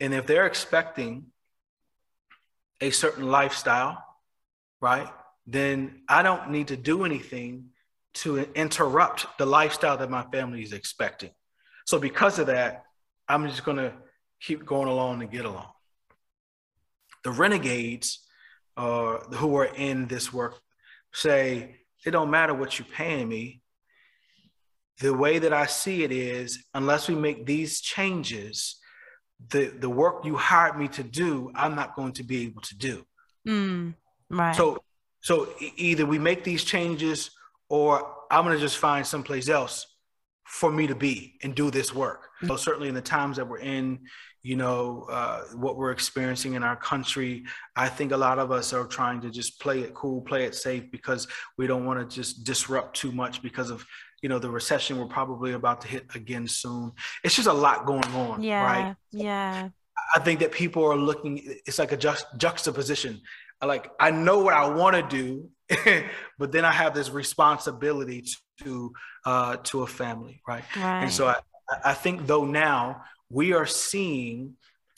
and 0.00 0.14
if 0.14 0.26
they're 0.26 0.46
expecting 0.46 1.26
a 2.80 2.90
certain 2.90 3.28
lifestyle, 3.28 4.02
right, 4.80 5.08
then 5.46 6.02
I 6.08 6.22
don't 6.22 6.50
need 6.50 6.68
to 6.68 6.76
do 6.76 7.04
anything 7.04 7.70
to 8.14 8.38
interrupt 8.54 9.26
the 9.38 9.46
lifestyle 9.46 9.96
that 9.96 10.10
my 10.10 10.22
family 10.24 10.62
is 10.62 10.72
expecting. 10.72 11.30
So 11.86 11.98
because 11.98 12.38
of 12.38 12.46
that, 12.48 12.84
I'm 13.28 13.48
just 13.48 13.64
going 13.64 13.78
to 13.78 13.92
keep 14.40 14.64
going 14.64 14.88
along 14.88 15.22
and 15.22 15.30
get 15.30 15.44
along. 15.44 15.68
The 17.24 17.30
renegades 17.30 18.20
uh, 18.76 19.18
who 19.34 19.56
are 19.56 19.66
in 19.66 20.06
this 20.06 20.32
work 20.32 20.54
say, 21.12 21.76
it 22.04 22.12
don't 22.12 22.30
matter 22.30 22.54
what 22.54 22.78
you're 22.78 22.86
paying 22.86 23.28
me. 23.28 23.60
The 25.00 25.14
way 25.14 25.38
that 25.38 25.52
I 25.52 25.66
see 25.66 26.02
it 26.02 26.12
is, 26.12 26.64
unless 26.74 27.08
we 27.08 27.14
make 27.14 27.46
these 27.46 27.80
changes, 27.80 28.77
the 29.50 29.66
the 29.66 29.88
work 29.88 30.24
you 30.24 30.36
hired 30.36 30.78
me 30.78 30.88
to 30.88 31.02
do, 31.02 31.50
I'm 31.54 31.74
not 31.74 31.96
going 31.96 32.12
to 32.14 32.22
be 32.22 32.46
able 32.46 32.62
to 32.62 32.76
do. 32.76 33.06
Mm, 33.46 33.94
right. 34.30 34.54
So 34.54 34.82
so 35.20 35.48
either 35.76 36.06
we 36.06 36.18
make 36.18 36.44
these 36.44 36.64
changes 36.64 37.30
or 37.68 38.14
I'm 38.30 38.44
going 38.44 38.56
to 38.56 38.60
just 38.60 38.78
find 38.78 39.06
someplace 39.06 39.48
else 39.48 39.86
for 40.44 40.70
me 40.72 40.86
to 40.86 40.94
be 40.94 41.38
and 41.42 41.54
do 41.54 41.70
this 41.70 41.94
work. 41.94 42.28
Mm-hmm. 42.38 42.48
So 42.48 42.56
certainly 42.56 42.88
in 42.88 42.94
the 42.94 43.02
times 43.02 43.36
that 43.36 43.46
we're 43.46 43.58
in, 43.58 44.00
you 44.42 44.56
know, 44.56 45.06
uh, 45.10 45.42
what 45.54 45.76
we're 45.76 45.90
experiencing 45.90 46.54
in 46.54 46.62
our 46.62 46.76
country, 46.76 47.44
I 47.76 47.88
think 47.88 48.12
a 48.12 48.16
lot 48.16 48.38
of 48.38 48.50
us 48.50 48.72
are 48.72 48.86
trying 48.86 49.20
to 49.22 49.30
just 49.30 49.60
play 49.60 49.80
it 49.80 49.92
cool, 49.92 50.22
play 50.22 50.44
it 50.44 50.54
safe 50.54 50.90
because 50.90 51.28
we 51.58 51.66
don't 51.66 51.84
want 51.84 51.98
to 51.98 52.16
just 52.16 52.44
disrupt 52.44 52.96
too 52.96 53.12
much 53.12 53.42
because 53.42 53.70
of 53.70 53.84
you 54.22 54.28
know 54.28 54.38
the 54.38 54.50
recession 54.50 54.98
we're 54.98 55.06
probably 55.06 55.52
about 55.52 55.80
to 55.82 55.88
hit 55.88 56.06
again 56.14 56.46
soon. 56.46 56.92
It's 57.24 57.34
just 57.34 57.48
a 57.48 57.52
lot 57.52 57.86
going 57.86 58.04
on 58.14 58.42
yeah 58.42 58.62
right? 58.62 58.96
yeah. 59.10 59.68
I 60.14 60.20
think 60.20 60.40
that 60.40 60.52
people 60.52 60.84
are 60.84 60.96
looking 60.96 61.42
it's 61.66 61.78
like 61.78 61.92
a 61.92 61.96
ju- 61.96 62.26
juxtaposition. 62.36 63.20
Like 63.60 63.90
i 63.98 64.12
know 64.12 64.38
what 64.38 64.54
i 64.54 64.68
want 64.68 64.94
to 64.94 65.02
do 65.02 65.50
but 66.38 66.52
then 66.52 66.64
i 66.64 66.70
have 66.70 66.94
this 66.94 67.10
responsibility 67.10 68.24
to 68.62 68.92
uh 69.24 69.56
to 69.64 69.82
a 69.82 69.86
family 69.86 70.40
right, 70.46 70.62
right. 70.76 71.02
and 71.02 71.12
so 71.12 71.26
i 71.26 71.36
i 71.84 71.92
think 71.92 72.26
though 72.28 72.44
now 72.44 73.02
we 73.30 73.52
are 73.52 73.66
seeing 73.66 74.54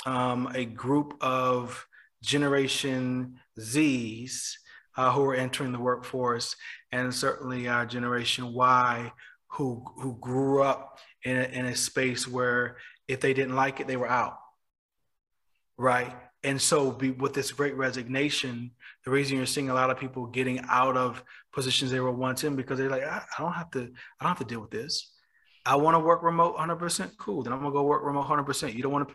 um, 0.06 0.50
a 0.54 0.64
group 0.64 1.14
of 1.20 1.87
generation 2.22 3.38
z's 3.59 4.59
uh, 4.96 5.12
who 5.12 5.24
are 5.24 5.35
entering 5.35 5.72
the 5.72 5.79
workforce, 5.79 6.57
and 6.92 7.14
certainly 7.14 7.68
our 7.68 7.87
generation 7.87 8.53
Y, 8.53 9.12
who 9.48 9.85
who 9.96 10.16
grew 10.20 10.62
up 10.62 10.98
in 11.24 11.37
a, 11.37 11.44
in 11.44 11.66
a 11.66 11.76
space 11.76 12.26
where 12.26 12.76
if 13.09 13.20
they 13.20 13.35
didn't 13.35 13.57
like 13.57 13.81
it, 13.81 13.87
they 13.87 13.96
were 13.96 14.09
out, 14.09 14.38
right? 15.76 16.14
And 16.42 16.61
so, 16.61 16.90
be, 16.90 17.11
with 17.11 17.35
this 17.35 17.53
great 17.53 17.76
resignation, 17.76 18.70
the 19.05 19.11
reason 19.11 19.37
you're 19.37 19.46
seeing 19.46 19.68
a 19.68 19.74
lot 19.74 19.90
of 19.90 19.98
people 19.98 20.26
getting 20.26 20.61
out 20.68 20.96
of 20.96 21.22
positions 21.53 21.90
they 21.90 22.00
were 22.00 22.12
once 22.12 22.44
in 22.44 22.57
because 22.57 22.79
they're 22.79 22.88
like, 22.88 23.03
I, 23.03 23.22
I 23.38 23.42
don't 23.42 23.53
have 23.53 23.70
to, 23.72 23.81
I 23.81 24.24
don't 24.24 24.29
have 24.29 24.38
to 24.38 24.44
deal 24.44 24.61
with 24.61 24.70
this. 24.70 25.12
I 25.66 25.76
want 25.76 25.96
to 25.96 25.98
work 25.98 26.22
remote 26.22 26.57
100%. 26.57 27.16
Cool. 27.18 27.42
Then 27.42 27.53
I'm 27.53 27.61
gonna 27.61 27.72
go 27.72 27.83
work 27.83 28.03
remote 28.05 28.26
100%. 28.26 28.74
You 28.74 28.83
don't 28.83 28.92
want 28.92 29.09
to, 29.09 29.14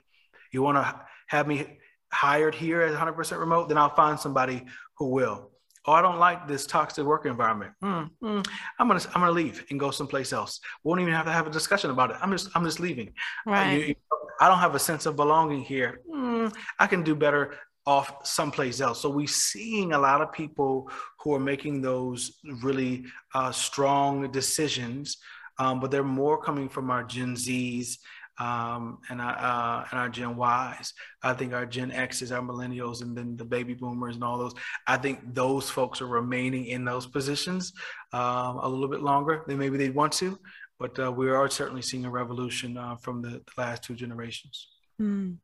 you 0.52 0.62
want 0.62 0.78
to 0.78 1.02
have 1.28 1.48
me 1.48 1.80
hired 2.12 2.54
here 2.54 2.82
as 2.82 2.96
100% 2.96 3.40
remote? 3.40 3.70
Then 3.70 3.80
I'll 3.80 3.96
find 3.96 4.20
somebody 4.20 4.66
who 4.98 5.10
will 5.10 5.52
oh, 5.88 5.94
I 5.94 6.02
don't 6.02 6.20
like 6.20 6.48
this 6.48 6.66
toxic 6.66 7.06
work 7.06 7.26
environment. 7.26 7.74
Mm, 7.84 8.10
mm, 8.24 8.48
I'm 8.80 8.88
gonna 8.88 9.02
I'm 9.14 9.22
gonna 9.22 9.32
leave 9.32 9.66
and 9.70 9.80
go 9.80 9.92
someplace 9.92 10.34
else. 10.34 10.60
Won't 10.84 11.02
even 11.02 11.14
have 11.14 11.26
to 11.26 11.32
have 11.32 11.48
a 11.48 11.52
discussion 11.52 11.92
about 11.92 12.12
it. 12.12 12.18
I'm 12.22 12.32
just 12.32 12.50
I'm 12.56 12.64
just 12.64 12.80
leaving. 12.80 13.14
Right. 13.46 13.74
Uh, 13.74 13.78
you, 13.78 13.96
I 14.40 14.50
don't 14.50 14.60
have 14.60 14.76
a 14.76 14.80
sense 14.80 15.06
of 15.06 15.16
belonging 15.16 15.62
here. 15.62 16.02
Mm, 16.12 16.54
I 16.80 16.88
can 16.88 17.04
do 17.04 17.16
better 17.16 17.56
off 17.86 18.26
someplace 18.26 18.82
else. 18.82 19.02
So 19.02 19.10
we're 19.10 19.28
seeing 19.28 19.94
a 19.94 20.00
lot 20.00 20.22
of 20.22 20.34
people 20.34 20.90
who 21.20 21.34
are 21.36 21.40
making 21.40 21.82
those 21.82 22.40
really 22.64 23.06
uh, 23.34 23.52
strong 23.52 24.32
decisions, 24.32 25.18
um, 25.60 25.80
but 25.80 25.92
they're 25.92 26.04
more 26.04 26.42
coming 26.42 26.68
from 26.68 26.90
our 26.90 27.04
Gen 27.04 27.36
Zs 27.36 27.98
um, 28.40 29.00
and, 29.10 29.22
our, 29.22 29.38
uh, 29.38 29.88
and 29.92 30.00
our 30.00 30.10
Gen 30.10 30.32
Ys. 30.32 30.94
I 31.24 31.34
think 31.34 31.54
our 31.54 31.66
Gen 31.66 31.92
Xs, 31.92 32.36
our 32.36 32.42
millennials, 32.42 33.02
and 33.02 33.18
then 33.18 33.38
the 33.38 33.46
baby 33.46 33.74
boomers 33.74 34.16
and 34.16 34.24
all 34.24 34.38
those. 34.38 34.54
I 34.88 34.98
think 34.98 35.34
those 35.34 35.70
folks 35.70 36.02
are 36.02 36.08
remaining 36.08 36.66
in 36.66 36.86
those 36.86 37.06
positions 37.06 37.74
um, 38.14 38.58
a 38.58 38.68
little 38.68 38.88
bit 38.88 39.02
longer 39.02 39.44
than 39.48 39.58
maybe 39.58 39.78
they'd 39.78 39.96
want 39.96 40.14
to. 40.14 40.38
But 40.80 41.00
uh, 41.00 41.12
we 41.12 41.30
are 41.30 41.50
certainly 41.50 41.82
seeing 41.82 42.06
a 42.06 42.10
revolution 42.10 42.78
uh, 42.78 42.98
from 42.98 43.22
the, 43.22 43.30
the, 43.30 43.52
last 43.58 43.84
two 43.84 43.96
generations. 43.96 44.68
Mm. 45.02 45.38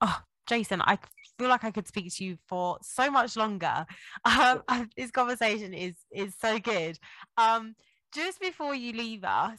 Oh, 0.00 0.20
Jason, 0.48 0.80
I 0.82 0.98
feel 1.36 1.48
like 1.48 1.64
I 1.64 1.72
could 1.72 1.88
speak 1.88 2.14
to 2.14 2.24
you 2.24 2.38
for 2.46 2.78
so 2.82 3.10
much 3.10 3.36
longer. 3.36 3.86
Um, 4.24 4.90
this 4.96 5.10
conversation 5.10 5.74
is 5.74 5.94
is 6.12 6.34
so 6.40 6.58
good. 6.58 6.98
Um, 7.36 7.74
just 8.12 8.40
before 8.40 8.74
you 8.74 8.92
leave 8.92 9.24
us, 9.24 9.58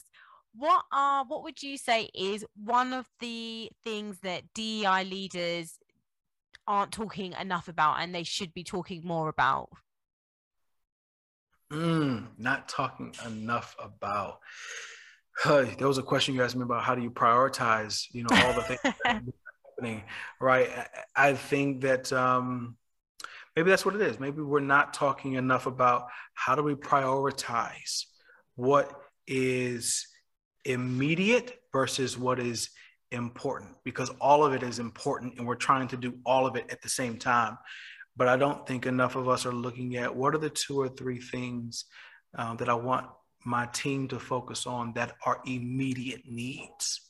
what 0.58 0.84
are 0.92 1.24
what 1.24 1.44
would 1.44 1.62
you 1.62 1.78
say 1.78 2.08
is 2.14 2.44
one 2.62 2.92
of 2.92 3.06
the 3.20 3.70
things 3.84 4.18
that 4.20 4.42
DEI 4.54 5.04
leaders 5.04 5.78
aren't 6.66 6.92
talking 6.92 7.32
enough 7.40 7.68
about 7.68 8.00
and 8.00 8.14
they 8.14 8.24
should 8.24 8.52
be 8.52 8.64
talking 8.64 9.02
more 9.04 9.28
about? 9.28 9.68
Mm, 11.72 12.26
not 12.38 12.68
talking 12.68 13.14
enough 13.26 13.76
about. 13.78 14.40
Hey, 15.44 15.74
there 15.78 15.86
was 15.86 15.98
a 15.98 16.02
question 16.02 16.34
you 16.34 16.42
asked 16.42 16.56
me 16.56 16.62
about 16.62 16.82
how 16.82 16.94
do 16.94 17.02
you 17.02 17.10
prioritize, 17.10 18.06
you 18.10 18.24
know, 18.24 18.36
all 18.36 18.54
the 18.54 18.62
things 18.62 18.80
happening, 19.04 20.02
right? 20.40 20.68
I 21.14 21.34
think 21.34 21.82
that 21.82 22.12
um, 22.12 22.76
maybe 23.54 23.70
that's 23.70 23.86
what 23.86 23.94
it 23.94 24.00
is. 24.00 24.18
Maybe 24.18 24.42
we're 24.42 24.60
not 24.60 24.94
talking 24.94 25.34
enough 25.34 25.66
about 25.66 26.08
how 26.34 26.56
do 26.56 26.62
we 26.62 26.74
prioritize 26.74 28.06
what 28.56 28.90
is 29.26 30.07
immediate 30.68 31.60
versus 31.72 32.16
what 32.18 32.38
is 32.38 32.70
important 33.10 33.74
because 33.84 34.10
all 34.20 34.44
of 34.44 34.52
it 34.52 34.62
is 34.62 34.78
important 34.78 35.34
and 35.38 35.46
we're 35.46 35.54
trying 35.54 35.88
to 35.88 35.96
do 35.96 36.14
all 36.26 36.46
of 36.46 36.56
it 36.56 36.66
at 36.70 36.82
the 36.82 36.88
same 36.88 37.16
time. 37.16 37.56
But 38.16 38.28
i 38.28 38.36
don't 38.36 38.66
think 38.66 38.84
enough 38.84 39.14
of 39.16 39.28
us 39.28 39.46
are 39.46 39.52
looking 39.52 39.96
at 39.96 40.14
what 40.14 40.34
are 40.34 40.38
the 40.38 40.50
two 40.50 40.80
or 40.80 40.88
three 40.88 41.20
things 41.20 41.84
uh, 42.36 42.54
that 42.56 42.68
i 42.68 42.74
want 42.74 43.06
my 43.44 43.66
team 43.66 44.08
to 44.08 44.18
focus 44.18 44.66
on 44.66 44.92
that 44.94 45.14
are 45.24 45.40
immediate 45.46 46.22
needs. 46.26 47.00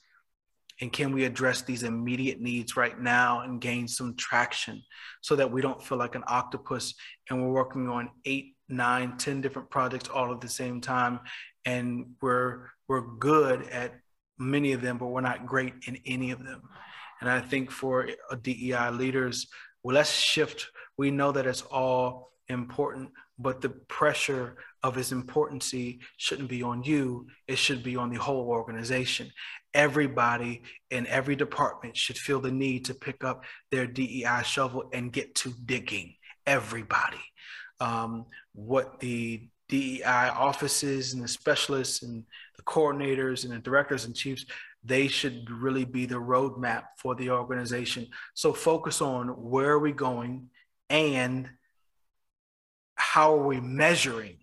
And 0.80 0.92
can 0.92 1.12
we 1.12 1.24
address 1.24 1.62
these 1.62 1.82
immediate 1.82 2.40
needs 2.40 2.76
right 2.76 2.98
now 3.00 3.40
and 3.40 3.60
gain 3.60 3.88
some 3.88 4.14
traction 4.14 4.80
so 5.20 5.34
that 5.34 5.50
we 5.50 5.60
don't 5.60 5.82
feel 5.82 5.98
like 5.98 6.14
an 6.14 6.22
octopus 6.28 6.94
and 7.28 7.42
we're 7.42 7.52
working 7.52 7.88
on 7.88 8.10
eight 8.24 8.54
nine 8.68 9.16
ten 9.16 9.40
different 9.40 9.70
projects 9.70 10.08
all 10.08 10.32
at 10.32 10.40
the 10.40 10.48
same 10.48 10.80
time 10.80 11.18
and 11.68 12.14
we're 12.22 12.70
we're 12.88 13.06
good 13.18 13.68
at 13.68 13.92
many 14.38 14.72
of 14.72 14.80
them, 14.80 14.96
but 14.96 15.08
we're 15.08 15.20
not 15.20 15.44
great 15.44 15.74
in 15.86 15.98
any 16.06 16.30
of 16.30 16.42
them. 16.42 16.62
And 17.20 17.28
I 17.28 17.40
think 17.40 17.70
for 17.70 18.08
DEI 18.42 18.90
leaders, 18.90 19.46
well, 19.82 19.94
let's 19.94 20.10
shift. 20.10 20.68
We 20.96 21.10
know 21.10 21.30
that 21.32 21.46
it's 21.46 21.62
all 21.62 22.32
important, 22.48 23.10
but 23.38 23.60
the 23.60 23.68
pressure 23.68 24.56
of 24.82 24.96
its 24.96 25.12
importancy 25.12 26.00
shouldn't 26.16 26.48
be 26.48 26.62
on 26.62 26.82
you. 26.84 27.26
It 27.46 27.58
should 27.58 27.82
be 27.82 27.96
on 27.96 28.08
the 28.08 28.16
whole 28.16 28.48
organization. 28.48 29.30
Everybody 29.74 30.62
in 30.90 31.06
every 31.08 31.36
department 31.36 31.98
should 31.98 32.16
feel 32.16 32.40
the 32.40 32.50
need 32.50 32.86
to 32.86 32.94
pick 32.94 33.22
up 33.24 33.44
their 33.70 33.86
DEI 33.86 34.40
shovel 34.44 34.88
and 34.94 35.12
get 35.12 35.34
to 35.42 35.52
digging. 35.66 36.14
Everybody. 36.46 37.24
Um, 37.80 38.24
what 38.54 39.00
the 39.00 39.48
DEI 39.68 40.30
offices 40.34 41.14
and 41.14 41.22
the 41.22 41.28
specialists 41.28 42.02
and 42.02 42.24
the 42.56 42.62
coordinators 42.62 43.44
and 43.44 43.52
the 43.52 43.58
directors 43.58 44.04
and 44.04 44.14
chiefs, 44.14 44.46
they 44.84 45.08
should 45.08 45.50
really 45.50 45.84
be 45.84 46.06
the 46.06 46.14
roadmap 46.14 46.84
for 46.96 47.14
the 47.14 47.30
organization. 47.30 48.06
So 48.34 48.52
focus 48.52 49.00
on 49.00 49.28
where 49.28 49.70
are 49.70 49.78
we 49.78 49.92
going 49.92 50.48
and 50.88 51.48
how 52.94 53.34
are 53.34 53.46
we 53.46 53.60
measuring 53.60 54.38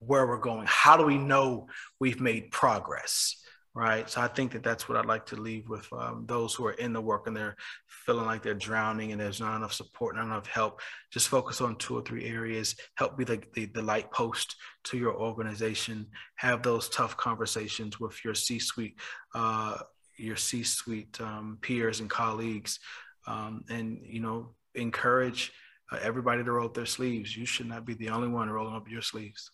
where 0.00 0.26
we're 0.26 0.38
going? 0.38 0.66
How 0.68 0.96
do 0.96 1.04
we 1.04 1.18
know 1.18 1.68
we've 2.00 2.20
made 2.20 2.50
progress? 2.50 3.36
Right? 3.78 4.10
So 4.10 4.20
I 4.20 4.26
think 4.26 4.50
that 4.52 4.64
that's 4.64 4.88
what 4.88 4.98
I'd 4.98 5.06
like 5.06 5.24
to 5.26 5.36
leave 5.36 5.68
with 5.68 5.86
um, 5.92 6.24
those 6.26 6.52
who 6.52 6.66
are 6.66 6.72
in 6.72 6.92
the 6.92 7.00
work 7.00 7.28
and 7.28 7.36
they're 7.36 7.54
feeling 7.86 8.26
like 8.26 8.42
they're 8.42 8.54
drowning 8.54 9.12
and 9.12 9.20
there's 9.20 9.40
not 9.40 9.54
enough 9.54 9.72
support, 9.72 10.16
not 10.16 10.24
enough 10.24 10.48
help. 10.48 10.80
Just 11.12 11.28
focus 11.28 11.60
on 11.60 11.76
two 11.76 11.96
or 11.96 12.02
three 12.02 12.26
areas. 12.26 12.74
Help 12.96 13.16
be 13.16 13.22
the, 13.22 13.40
the, 13.54 13.66
the 13.66 13.82
light 13.82 14.10
post 14.10 14.56
to 14.86 14.98
your 14.98 15.14
organization. 15.14 16.08
Have 16.34 16.60
those 16.60 16.88
tough 16.88 17.16
conversations 17.16 18.00
with 18.00 18.24
your 18.24 18.34
C-suite, 18.34 18.98
uh, 19.36 19.78
your 20.16 20.36
C-suite 20.36 21.20
um, 21.20 21.58
peers 21.62 22.00
and 22.00 22.10
colleagues, 22.10 22.80
um, 23.28 23.64
and 23.70 24.00
you 24.02 24.18
know 24.18 24.56
encourage 24.74 25.52
uh, 25.92 26.00
everybody 26.02 26.42
to 26.42 26.50
roll 26.50 26.66
up 26.66 26.74
their 26.74 26.84
sleeves. 26.84 27.36
You 27.36 27.46
should 27.46 27.68
not 27.68 27.84
be 27.84 27.94
the 27.94 28.08
only 28.08 28.26
one 28.26 28.50
rolling 28.50 28.74
up 28.74 28.90
your 28.90 29.02
sleeves. 29.02 29.52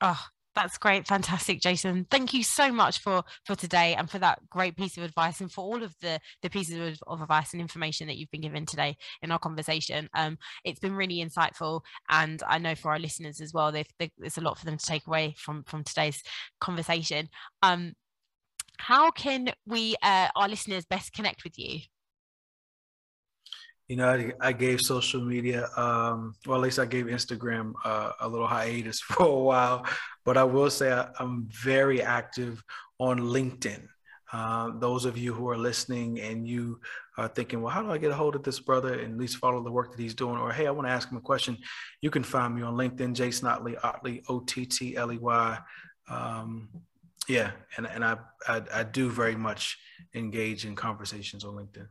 Oh, 0.00 0.24
that's 0.56 0.78
great. 0.78 1.06
Fantastic 1.06 1.60
jason. 1.60 2.06
Thank 2.10 2.32
you 2.34 2.42
so 2.42 2.72
much 2.72 2.98
for 3.00 3.22
for 3.44 3.54
today 3.54 3.94
and 3.94 4.10
for 4.10 4.18
that 4.18 4.40
great 4.48 4.76
piece 4.76 4.96
of 4.96 5.04
advice 5.04 5.40
and 5.40 5.52
for 5.52 5.62
all 5.62 5.82
of 5.82 5.94
the 6.00 6.18
the 6.42 6.50
pieces 6.50 6.76
of, 6.76 6.98
of 7.06 7.22
advice 7.22 7.52
and 7.52 7.60
information 7.60 8.06
that 8.06 8.16
you've 8.16 8.30
been 8.30 8.40
given 8.40 8.66
today 8.66 8.96
in 9.22 9.30
our 9.30 9.38
conversation. 9.38 10.08
Um 10.14 10.38
it's 10.64 10.80
been 10.80 10.96
really 10.96 11.24
insightful 11.24 11.82
and 12.08 12.42
i 12.48 12.58
know 12.58 12.74
for 12.74 12.90
our 12.90 12.98
listeners 12.98 13.40
as 13.40 13.52
well 13.52 13.70
they've, 13.70 13.86
there's 14.18 14.38
a 14.38 14.40
lot 14.40 14.58
for 14.58 14.64
them 14.64 14.78
to 14.78 14.86
take 14.86 15.06
away 15.06 15.34
from 15.38 15.62
from 15.64 15.84
today's 15.84 16.22
conversation. 16.60 17.28
Um 17.62 17.92
how 18.78 19.10
can 19.10 19.52
we 19.66 19.96
uh, 20.02 20.28
our 20.36 20.48
listeners 20.48 20.84
best 20.84 21.12
connect 21.12 21.44
with 21.44 21.58
you 21.58 21.80
you 23.88 23.96
know, 23.96 24.08
I, 24.08 24.32
I 24.40 24.52
gave 24.52 24.80
social 24.80 25.20
media, 25.20 25.68
um, 25.76 26.34
well, 26.46 26.58
at 26.58 26.64
least 26.64 26.78
I 26.78 26.86
gave 26.86 27.06
Instagram 27.06 27.72
uh, 27.84 28.12
a 28.20 28.28
little 28.28 28.46
hiatus 28.46 29.00
for 29.00 29.26
a 29.26 29.40
while, 29.40 29.86
but 30.24 30.36
I 30.36 30.44
will 30.44 30.70
say 30.70 30.92
I, 30.92 31.08
am 31.20 31.48
very 31.50 32.02
active 32.02 32.62
on 32.98 33.18
LinkedIn. 33.18 33.86
Uh, 34.32 34.72
those 34.80 35.04
of 35.04 35.16
you 35.16 35.32
who 35.32 35.48
are 35.48 35.56
listening 35.56 36.20
and 36.20 36.48
you 36.48 36.80
are 37.16 37.28
thinking, 37.28 37.62
well, 37.62 37.72
how 37.72 37.82
do 37.82 37.92
I 37.92 37.98
get 37.98 38.10
a 38.10 38.14
hold 38.14 38.34
of 38.34 38.42
this 38.42 38.58
brother 38.58 38.94
and 38.94 39.12
at 39.12 39.18
least 39.18 39.36
follow 39.36 39.62
the 39.62 39.70
work 39.70 39.92
that 39.92 40.02
he's 40.02 40.14
doing? 40.14 40.36
Or, 40.36 40.52
hey, 40.52 40.66
I 40.66 40.72
want 40.72 40.88
to 40.88 40.92
ask 40.92 41.08
him 41.08 41.16
a 41.16 41.20
question. 41.20 41.56
You 42.02 42.10
can 42.10 42.24
find 42.24 42.54
me 42.54 42.62
on 42.62 42.74
LinkedIn, 42.74 43.14
Jason 43.14 43.46
Ottley, 43.46 43.76
Ottley, 43.84 44.22
O 44.28 44.40
T 44.40 44.66
T 44.66 44.96
L 44.96 45.12
E 45.12 45.18
Y. 45.18 45.58
Um, 46.10 46.68
yeah, 47.28 47.52
and, 47.76 47.86
and 47.86 48.04
I, 48.04 48.16
I, 48.48 48.62
I 48.74 48.82
do 48.82 49.10
very 49.10 49.36
much 49.36 49.78
engage 50.14 50.64
in 50.64 50.74
conversations 50.74 51.44
on 51.44 51.54
LinkedIn. 51.54 51.86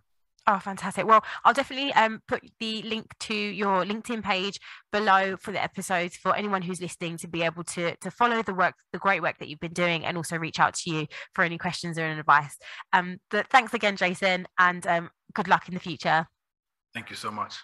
Oh, 0.47 0.59
fantastic. 0.59 1.07
Well, 1.07 1.25
I'll 1.43 1.53
definitely 1.53 1.91
um, 1.93 2.21
put 2.27 2.43
the 2.59 2.83
link 2.83 3.07
to 3.21 3.33
your 3.33 3.83
LinkedIn 3.83 4.23
page 4.23 4.59
below 4.91 5.37
for 5.37 5.51
the 5.51 5.61
episodes 5.61 6.15
for 6.15 6.35
anyone 6.35 6.61
who's 6.61 6.79
listening 6.79 7.17
to 7.17 7.27
be 7.27 7.41
able 7.41 7.63
to, 7.63 7.95
to 7.95 8.11
follow 8.11 8.43
the 8.43 8.53
work, 8.53 8.75
the 8.93 8.99
great 8.99 9.23
work 9.23 9.39
that 9.39 9.47
you've 9.47 9.59
been 9.59 9.73
doing 9.73 10.05
and 10.05 10.17
also 10.17 10.37
reach 10.37 10.59
out 10.59 10.75
to 10.75 10.91
you 10.91 11.07
for 11.33 11.43
any 11.43 11.57
questions 11.57 11.97
or 11.97 12.05
advice. 12.05 12.57
Um, 12.93 13.17
but 13.31 13.47
thanks 13.49 13.73
again, 13.73 13.95
Jason, 13.95 14.47
and 14.59 14.85
um, 14.85 15.09
good 15.33 15.47
luck 15.47 15.67
in 15.67 15.73
the 15.73 15.79
future. 15.79 16.27
Thank 16.93 17.09
you 17.09 17.15
so 17.15 17.31
much. 17.31 17.55